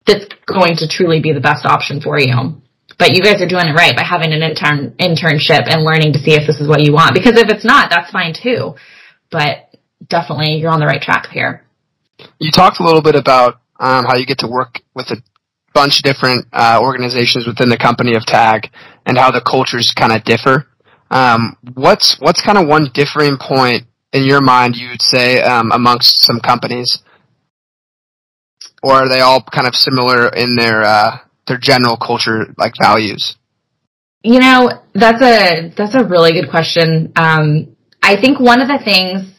that's 0.06 0.26
going 0.46 0.76
to 0.76 0.88
truly 0.88 1.20
be 1.20 1.32
the 1.32 1.40
best 1.40 1.66
option 1.66 2.00
for 2.00 2.18
you. 2.20 2.62
But 2.98 3.14
you 3.14 3.22
guys 3.22 3.40
are 3.40 3.46
doing 3.46 3.68
it 3.68 3.74
right 3.74 3.94
by 3.94 4.02
having 4.02 4.32
an 4.32 4.42
intern 4.42 4.94
internship 4.98 5.70
and 5.70 5.84
learning 5.84 6.12
to 6.14 6.18
see 6.18 6.32
if 6.32 6.46
this 6.46 6.60
is 6.60 6.68
what 6.68 6.82
you 6.82 6.92
want. 6.92 7.14
Because 7.14 7.38
if 7.38 7.48
it's 7.48 7.64
not, 7.64 7.90
that's 7.90 8.10
fine 8.10 8.34
too. 8.34 8.74
But 9.30 9.70
definitely, 10.08 10.56
you're 10.56 10.70
on 10.70 10.80
the 10.80 10.86
right 10.86 11.00
track 11.00 11.28
here. 11.30 11.64
You 12.40 12.50
talked 12.50 12.80
a 12.80 12.84
little 12.84 13.02
bit 13.02 13.14
about 13.14 13.60
um, 13.78 14.04
how 14.04 14.16
you 14.16 14.26
get 14.26 14.38
to 14.38 14.48
work 14.48 14.80
with 14.94 15.06
a 15.10 15.22
bunch 15.74 16.00
of 16.00 16.02
different 16.02 16.46
uh, 16.52 16.80
organizations 16.82 17.46
within 17.46 17.68
the 17.68 17.78
company 17.78 18.14
of 18.14 18.26
Tag 18.26 18.68
and 19.06 19.16
how 19.16 19.30
the 19.30 19.40
cultures 19.40 19.94
kind 19.96 20.12
of 20.12 20.24
differ. 20.24 20.66
Um, 21.10 21.56
what's 21.74 22.16
what's 22.18 22.44
kind 22.44 22.58
of 22.58 22.66
one 22.66 22.90
differing 22.92 23.38
point 23.40 23.84
in 24.12 24.24
your 24.24 24.40
mind 24.40 24.76
you 24.76 24.88
would 24.90 25.02
say 25.02 25.40
um, 25.40 25.70
amongst 25.72 26.22
some 26.24 26.40
companies, 26.40 26.98
or 28.82 28.92
are 28.92 29.08
they 29.08 29.20
all 29.20 29.42
kind 29.42 29.66
of 29.66 29.74
similar 29.74 30.28
in 30.28 30.56
their 30.56 30.82
uh, 30.82 31.18
their 31.48 31.58
general 31.58 31.96
culture 31.96 32.54
like 32.56 32.74
values? 32.80 33.36
You 34.22 34.40
know, 34.40 34.70
that's 34.94 35.22
a 35.22 35.72
that's 35.76 35.94
a 35.94 36.04
really 36.04 36.32
good 36.32 36.50
question. 36.50 37.12
Um, 37.16 37.76
I 38.02 38.20
think 38.20 38.40
one 38.40 38.60
of 38.60 38.68
the 38.68 38.80
things 38.84 39.34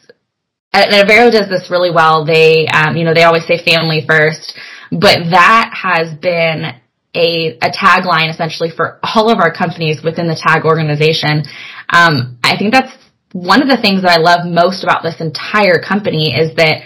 and 0.72 0.92
Averro 0.92 1.32
does 1.32 1.48
this 1.48 1.68
really 1.70 1.90
well. 1.90 2.24
They, 2.24 2.66
um, 2.66 2.96
you 2.96 3.04
know, 3.04 3.14
they 3.14 3.24
always 3.24 3.46
say 3.46 3.58
family 3.58 4.04
first, 4.06 4.56
but 4.90 5.18
that 5.30 5.72
has 5.74 6.14
been 6.18 6.76
a, 7.14 7.58
a 7.58 7.70
tagline 7.70 8.30
essentially 8.30 8.70
for 8.70 9.00
all 9.02 9.30
of 9.30 9.38
our 9.38 9.52
companies 9.52 10.02
within 10.02 10.28
the 10.28 10.40
tag 10.40 10.64
organization. 10.64 11.42
Um, 11.88 12.38
I 12.44 12.56
think 12.56 12.72
that's 12.72 12.92
one 13.32 13.62
of 13.62 13.68
the 13.68 13.80
things 13.80 14.02
that 14.02 14.16
I 14.16 14.20
love 14.20 14.46
most 14.46 14.84
about 14.84 15.02
this 15.02 15.20
entire 15.20 15.80
company 15.80 16.34
is 16.34 16.54
that 16.56 16.82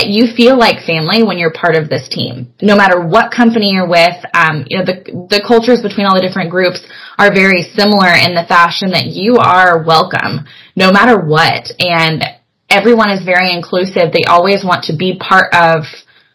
you 0.00 0.32
feel 0.34 0.58
like 0.58 0.84
family 0.86 1.22
when 1.22 1.38
you're 1.38 1.52
part 1.52 1.76
of 1.76 1.88
this 1.88 2.08
team. 2.08 2.54
No 2.62 2.76
matter 2.76 3.00
what 3.00 3.30
company 3.30 3.70
you're 3.70 3.88
with, 3.88 4.16
um, 4.34 4.64
you 4.68 4.78
know, 4.78 4.84
the, 4.84 5.28
the 5.28 5.44
cultures 5.46 5.82
between 5.82 6.06
all 6.06 6.14
the 6.14 6.24
different 6.24 6.50
groups 6.50 6.80
are 7.18 7.32
very 7.32 7.62
similar 7.62 8.08
in 8.08 8.34
the 8.34 8.46
fashion 8.48 8.90
that 8.92 9.06
you 9.06 9.36
are 9.36 9.84
welcome 9.84 10.48
no 10.74 10.90
matter 10.90 11.20
what. 11.20 11.70
And 11.78 12.24
everyone 12.70 13.10
is 13.10 13.24
very 13.24 13.52
inclusive. 13.52 14.12
They 14.12 14.24
always 14.26 14.64
want 14.64 14.84
to 14.84 14.96
be 14.96 15.20
part 15.20 15.52
of 15.52 15.84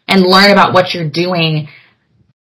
and 0.06 0.22
learn 0.22 0.52
about 0.52 0.72
what 0.72 0.94
you're 0.94 1.10
doing. 1.10 1.68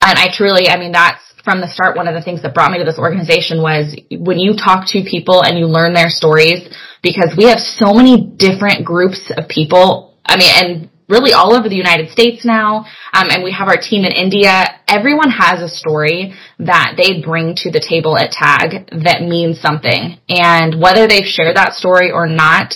And 0.02 0.18
I 0.18 0.28
truly, 0.34 0.68
I 0.68 0.78
mean, 0.78 0.92
that's 0.92 1.22
from 1.44 1.60
the 1.60 1.68
start, 1.68 1.96
one 1.96 2.08
of 2.08 2.14
the 2.14 2.22
things 2.22 2.42
that 2.42 2.52
brought 2.52 2.70
me 2.70 2.78
to 2.78 2.84
this 2.84 2.98
organization 2.98 3.62
was 3.62 3.96
when 4.10 4.38
you 4.38 4.52
talk 4.52 4.84
to 4.88 5.02
people 5.08 5.42
and 5.42 5.58
you 5.58 5.66
learn 5.66 5.94
their 5.94 6.10
stories, 6.10 6.60
because 7.02 7.32
we 7.38 7.44
have 7.48 7.58
so 7.58 7.94
many 7.94 8.20
different 8.36 8.84
groups 8.84 9.30
of 9.34 9.48
people. 9.48 10.07
I 10.28 10.36
mean, 10.36 10.50
and 10.54 10.90
really 11.08 11.32
all 11.32 11.54
over 11.54 11.68
the 11.68 11.76
United 11.76 12.10
States 12.10 12.44
now. 12.44 12.84
Um, 13.12 13.28
and 13.30 13.42
we 13.42 13.52
have 13.52 13.68
our 13.68 13.78
team 13.78 14.04
in 14.04 14.12
India. 14.12 14.64
Everyone 14.86 15.30
has 15.30 15.60
a 15.62 15.68
story 15.68 16.34
that 16.58 16.94
they 16.96 17.22
bring 17.22 17.54
to 17.56 17.70
the 17.70 17.80
table 17.80 18.16
at 18.16 18.30
TAG 18.30 18.90
that 19.04 19.22
means 19.22 19.60
something. 19.60 20.18
And 20.28 20.80
whether 20.80 21.08
they've 21.08 21.24
shared 21.24 21.56
that 21.56 21.72
story 21.72 22.10
or 22.10 22.26
not, 22.26 22.74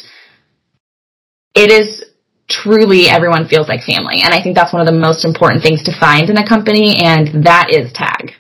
it 1.55 1.71
is 1.71 2.05
truly 2.49 3.09
everyone 3.09 3.49
feels 3.49 3.69
like 3.69 3.83
family. 3.83 4.21
And 4.23 4.35
I 4.35 4.43
think 4.43 4.57
that's 4.57 4.73
one 4.73 4.81
of 4.81 4.87
the 4.87 4.99
most 4.99 5.25
important 5.25 5.63
things 5.63 5.83
to 5.85 5.99
find 5.99 6.31
in 6.31 6.39
a 6.39 6.49
company. 6.49 6.97
And 7.05 7.45
that 7.45 7.69
is 7.71 7.93
TAG. 7.93 8.33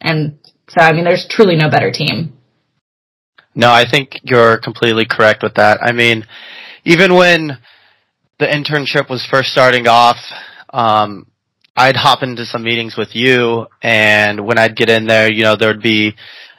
And 0.00 0.38
so, 0.68 0.80
I 0.80 0.92
mean, 0.92 1.04
there's 1.04 1.26
truly 1.28 1.56
no 1.56 1.70
better 1.70 1.90
team. 1.90 2.32
No, 3.54 3.70
I 3.70 3.84
think 3.88 4.20
you're 4.22 4.58
completely 4.58 5.06
correct 5.06 5.42
with 5.42 5.54
that. 5.54 5.82
I 5.82 5.92
mean, 5.92 6.26
even 6.84 7.14
when 7.14 7.58
the 8.38 8.46
internship 8.46 9.08
was 9.08 9.24
first 9.24 9.50
starting 9.50 9.86
off, 9.88 10.16
um, 10.72 11.26
I'd 11.76 11.96
hop 11.96 12.22
into 12.22 12.44
some 12.44 12.64
meetings 12.64 12.96
with 12.96 13.14
you, 13.14 13.66
and 13.82 14.46
when 14.46 14.58
I'd 14.58 14.76
get 14.76 14.88
in 14.88 15.06
there, 15.06 15.30
you 15.30 15.42
know, 15.42 15.56
there'd 15.56 15.82
be 15.82 16.14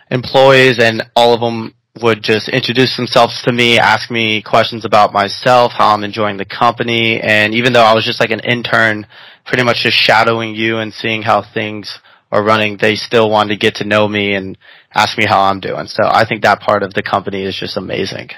employees, 0.09 0.79
and 0.79 1.03
all 1.15 1.33
of 1.33 1.39
them 1.39 1.73
would 2.01 2.21
just 2.21 2.49
introduce 2.49 2.95
themselves 2.95 3.41
to 3.43 3.51
me, 3.51 3.79
ask 3.79 4.11
me 4.11 4.41
questions 4.43 4.85
about 4.85 5.13
myself, 5.13 5.71
how 5.75 5.93
I'm 5.93 6.03
enjoying 6.03 6.37
the 6.37 6.45
company, 6.45 7.19
and 7.19 7.53
even 7.53 7.73
though 7.73 7.83
I 7.83 7.93
was 7.93 8.05
just 8.05 8.19
like 8.19 8.31
an 8.31 8.41
intern, 8.41 9.07
pretty 9.45 9.63
much 9.63 9.83
just 9.83 9.97
shadowing 9.97 10.55
you 10.55 10.77
and 10.77 10.93
seeing 10.93 11.23
how 11.23 11.43
things 11.53 11.99
are 12.31 12.43
running, 12.43 12.77
they 12.79 12.95
still 12.95 13.29
wanted 13.29 13.49
to 13.49 13.57
get 13.57 13.75
to 13.75 13.85
know 13.85 14.07
me 14.07 14.35
and 14.35 14.57
ask 14.93 15.17
me 15.17 15.25
how 15.27 15.41
I'm 15.41 15.59
doing. 15.59 15.87
So 15.87 16.03
I 16.05 16.25
think 16.27 16.41
that 16.43 16.59
part 16.59 16.83
of 16.83 16.93
the 16.93 17.03
company 17.03 17.43
is 17.43 17.55
just 17.55 17.77
amazing. 17.77 18.29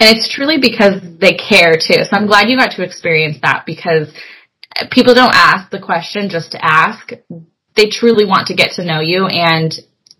And 0.00 0.16
it's 0.16 0.32
truly 0.32 0.58
because 0.58 1.00
they 1.18 1.34
care 1.34 1.74
too. 1.74 2.04
So 2.04 2.16
I'm 2.16 2.26
glad 2.26 2.48
you 2.48 2.56
got 2.56 2.72
to 2.72 2.84
experience 2.84 3.38
that 3.42 3.64
because 3.66 4.12
people 4.90 5.14
don't 5.14 5.34
ask 5.34 5.70
the 5.70 5.80
question 5.80 6.28
just 6.30 6.52
to 6.52 6.64
ask. 6.64 7.10
They 7.74 7.88
truly 7.90 8.24
want 8.24 8.46
to 8.48 8.54
get 8.54 8.72
to 8.72 8.84
know 8.84 9.00
you 9.00 9.26
and 9.26 9.72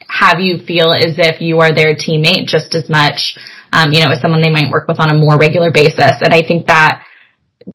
have 0.09 0.41
you 0.41 0.59
feel 0.59 0.93
as 0.93 1.15
if 1.19 1.41
you 1.41 1.61
are 1.61 1.75
their 1.75 1.95
teammate 1.95 2.47
just 2.47 2.75
as 2.75 2.89
much, 2.89 3.39
um, 3.73 3.93
you 3.93 4.01
know, 4.01 4.11
as 4.11 4.21
someone 4.21 4.43
they 4.43 4.51
might 4.51 4.71
work 4.71 4.89
with 4.89 4.99
on 4.99 5.11
a 5.11 5.19
more 5.19 5.39
regular 5.39 5.71
basis. 5.71 6.19
And 6.23 6.33
I 6.35 6.43
think 6.43 6.67
that 6.67 7.05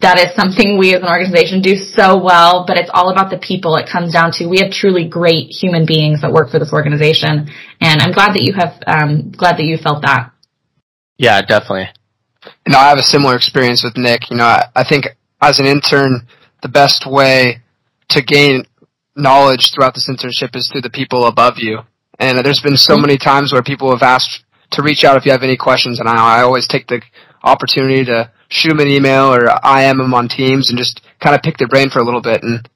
that 0.02 0.18
is 0.18 0.36
something 0.36 0.78
we 0.78 0.96
as 0.96 1.04
an 1.04 1.08
organization 1.08 1.62
do 1.62 1.76
so 1.76 2.18
well, 2.18 2.66
but 2.66 2.78
it's 2.78 2.90
all 2.92 3.12
about 3.12 3.30
the 3.30 3.38
people 3.38 3.76
it 3.76 3.88
comes 3.88 4.12
down 4.12 4.32
to. 4.34 4.48
We 4.48 4.60
have 4.60 4.72
truly 4.72 5.08
great 5.08 5.50
human 5.52 5.86
beings 5.86 6.22
that 6.22 6.32
work 6.32 6.50
for 6.50 6.58
this 6.60 6.74
organization. 6.74 7.48
And 7.80 8.02
I'm 8.02 8.12
glad 8.12 8.34
that 8.34 8.42
you 8.42 8.54
have, 8.54 8.82
um, 8.88 9.32
glad 9.32 9.58
that 9.58 9.66
you 9.66 9.78
felt 9.78 10.02
that. 10.02 10.33
Yeah, 11.18 11.42
definitely. 11.42 11.90
You 12.66 12.74
know, 12.74 12.80
I 12.80 12.90
have 12.90 12.98
a 12.98 13.04
similar 13.04 13.36
experience 13.36 13.84
with 13.84 13.98
Nick. 13.98 14.30
You 14.30 14.38
know, 14.38 14.46
I, 14.46 14.66
I 14.76 14.84
think 14.88 15.06
as 15.42 15.60
an 15.60 15.66
intern, 15.66 16.28
the 16.62 16.70
best 16.70 17.06
way 17.06 17.62
to 18.10 18.22
gain 18.22 18.66
knowledge 19.16 19.72
throughout 19.72 19.94
this 19.94 20.10
internship 20.10 20.56
is 20.56 20.70
through 20.70 20.82
the 20.82 20.90
people 20.90 21.26
above 21.26 21.56
you. 21.58 21.80
And 22.20 22.38
there's 22.40 22.62
been 22.62 22.78
so 22.78 22.98
many 22.98 23.18
times 23.18 23.52
where 23.52 23.64
people 23.64 23.92
have 23.92 24.04
asked 24.04 24.44
to 24.72 24.82
reach 24.82 25.04
out 25.04 25.18
if 25.18 25.26
you 25.26 25.32
have 25.32 25.44
any 25.44 25.58
questions, 25.58 26.00
and 26.00 26.10
I, 26.10 26.40
I 26.40 26.42
always 26.42 26.68
take 26.68 26.88
the 26.88 27.02
opportunity 27.44 28.06
to 28.06 28.32
shoot 28.50 28.70
them 28.70 28.80
an 28.80 28.88
email 28.88 29.34
or 29.34 29.46
IM 29.46 29.98
them 29.98 30.14
on 30.14 30.28
Teams 30.28 30.70
and 30.70 30.78
just 30.78 31.02
kind 31.20 31.36
of 31.36 31.42
pick 31.42 31.58
their 31.58 31.68
brain 31.68 31.90
for 31.90 32.00
a 32.00 32.06
little 32.06 32.22
bit. 32.22 32.44
And 32.44 32.68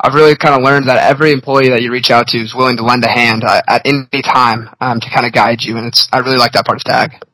I've 0.00 0.14
really 0.14 0.36
kind 0.36 0.54
of 0.54 0.62
learned 0.62 0.88
that 0.88 0.98
every 0.98 1.32
employee 1.32 1.70
that 1.70 1.82
you 1.82 1.90
reach 1.90 2.10
out 2.10 2.28
to 2.28 2.38
is 2.38 2.54
willing 2.54 2.76
to 2.76 2.84
lend 2.84 3.04
a 3.04 3.08
hand 3.08 3.42
uh, 3.44 3.62
at 3.66 3.86
any 3.86 4.22
time 4.22 4.68
um, 4.80 5.00
to 5.00 5.10
kind 5.10 5.26
of 5.26 5.32
guide 5.32 5.62
you, 5.62 5.76
and 5.76 5.86
it's 5.86 6.08
I 6.12 6.18
really 6.18 6.38
like 6.38 6.52
that 6.52 6.66
part 6.66 6.78
of 6.78 6.84
Tag. 6.84 7.24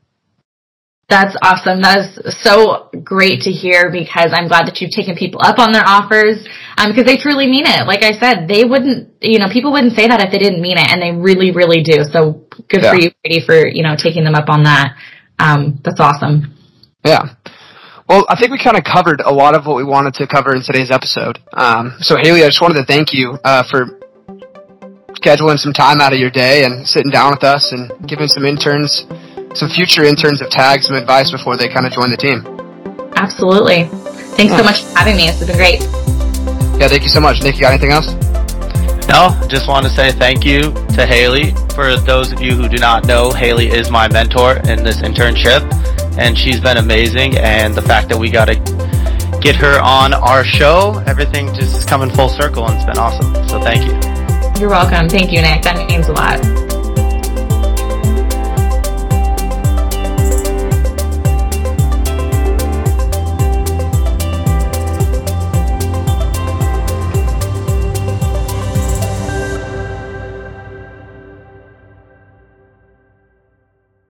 That's 1.12 1.37
awesome. 1.42 1.85
That 1.85 2.25
is 2.25 2.40
so 2.40 2.88
great 3.05 3.44
to 3.44 3.53
hear 3.53 3.92
because 3.92 4.33
I'm 4.33 4.48
glad 4.48 4.64
that 4.64 4.81
you've 4.81 4.96
taken 4.96 5.12
people 5.14 5.44
up 5.44 5.59
on 5.59 5.68
their 5.68 5.85
offers 5.85 6.40
um, 6.81 6.88
because 6.88 7.05
they 7.05 7.20
truly 7.20 7.44
mean 7.44 7.68
it. 7.68 7.85
Like 7.85 8.01
I 8.01 8.16
said, 8.16 8.48
they 8.48 8.64
wouldn't, 8.64 9.12
you 9.20 9.38
know, 9.38 9.53
people 9.53 9.72
wouldn't 9.72 9.92
say 9.92 10.09
that 10.09 10.25
if 10.25 10.33
they 10.33 10.40
didn't 10.40 10.62
mean 10.64 10.79
it, 10.81 10.88
and 10.88 11.05
they 11.05 11.12
really, 11.12 11.53
really 11.53 11.85
do. 11.85 12.01
So 12.09 12.48
good 12.72 12.81
yeah. 12.81 12.90
for 12.90 12.96
you, 12.96 13.11
Brady, 13.20 13.44
for 13.44 13.61
you 13.61 13.83
know 13.85 13.92
taking 13.92 14.25
them 14.25 14.35
up 14.35 14.48
on 14.48 14.64
that. 14.64 14.96
Um, 15.38 15.85
that's 15.85 16.01
awesome. 16.01 16.57
Yeah. 17.05 17.37
Well, 18.09 18.25
I 18.33 18.40
think 18.40 18.51
we 18.51 18.57
kind 18.57 18.81
of 18.81 18.85
covered 18.85 19.20
a 19.20 19.31
lot 19.31 19.55
of 19.55 19.66
what 19.68 19.77
we 19.77 19.85
wanted 19.85 20.14
to 20.14 20.27
cover 20.27 20.57
in 20.57 20.62
today's 20.64 20.90
episode. 20.90 21.40
Um, 21.53 22.01
so 22.01 22.16
Haley, 22.16 22.40
I 22.40 22.48
just 22.48 22.62
wanted 22.62 22.81
to 22.81 22.88
thank 22.88 23.12
you 23.12 23.37
uh, 23.44 23.64
for 23.68 24.01
scheduling 25.20 25.59
some 25.59 25.75
time 25.75 26.01
out 26.01 26.14
of 26.14 26.18
your 26.18 26.31
day 26.31 26.64
and 26.64 26.88
sitting 26.88 27.12
down 27.12 27.33
with 27.37 27.44
us 27.44 27.72
and 27.72 27.92
giving 28.09 28.29
some 28.29 28.46
interns 28.46 29.05
some 29.55 29.69
future 29.69 30.05
interns 30.05 30.41
of 30.41 30.51
TAG 30.51 30.83
some 30.83 30.97
advice 30.97 31.31
before 31.31 31.57
they 31.57 31.69
kind 31.69 31.87
of 31.87 31.93
join 31.93 32.11
the 32.11 32.17
team. 32.17 32.45
Absolutely. 33.17 33.85
Thanks 34.35 34.53
yeah. 34.53 34.59
so 34.59 34.65
much 34.65 34.83
for 34.83 34.99
having 34.99 35.17
me. 35.17 35.27
This 35.27 35.41
has 35.41 35.49
been 35.49 35.57
great. 35.57 35.81
Yeah, 36.81 36.88
thank 36.88 37.03
you 37.03 37.09
so 37.09 37.21
much. 37.21 37.43
Nick, 37.43 37.57
you 37.57 37.61
got 37.61 37.73
anything 37.73 37.93
else? 37.93 38.12
No, 39.09 39.37
just 39.49 39.69
want 39.69 39.85
to 39.85 39.91
say 39.91 40.11
thank 40.12 40.45
you 40.45 40.73
to 40.95 41.07
Haley. 41.07 41.53
For 41.75 41.97
those 41.97 42.33
of 42.33 42.41
you 42.41 42.53
who 42.53 42.69
do 42.69 42.79
not 42.79 43.05
know, 43.05 43.31
Haley 43.31 43.69
is 43.69 43.91
my 43.91 44.09
mentor 44.09 44.57
in 44.69 44.83
this 44.83 45.03
internship, 45.03 45.62
and 46.19 46.37
she's 46.37 46.61
been 46.61 46.79
amazing. 46.79 47.37
And 47.37 47.75
the 47.75 47.83
fact 47.83 48.09
that 48.09 48.19
we 48.19 48.31
got 48.31 48.47
to 48.47 48.55
get 49.43 49.57
her 49.57 49.81
on 49.83 50.15
our 50.15 50.45
show, 50.45 51.03
everything 51.07 51.49
just 51.49 51.77
is 51.77 51.85
coming 51.85 52.11
full 52.11 52.29
circle, 52.29 52.67
and 52.67 52.75
it's 52.77 52.85
been 52.85 52.99
awesome. 52.99 53.35
So 53.49 53.61
thank 53.61 53.85
you. 53.85 54.61
You're 54.61 54.71
welcome. 54.71 55.09
Thank 55.09 55.33
you, 55.33 55.43
Nick. 55.43 55.62
That 55.62 55.77
means 55.88 56.09
a 56.09 56.12
lot. 56.12 56.72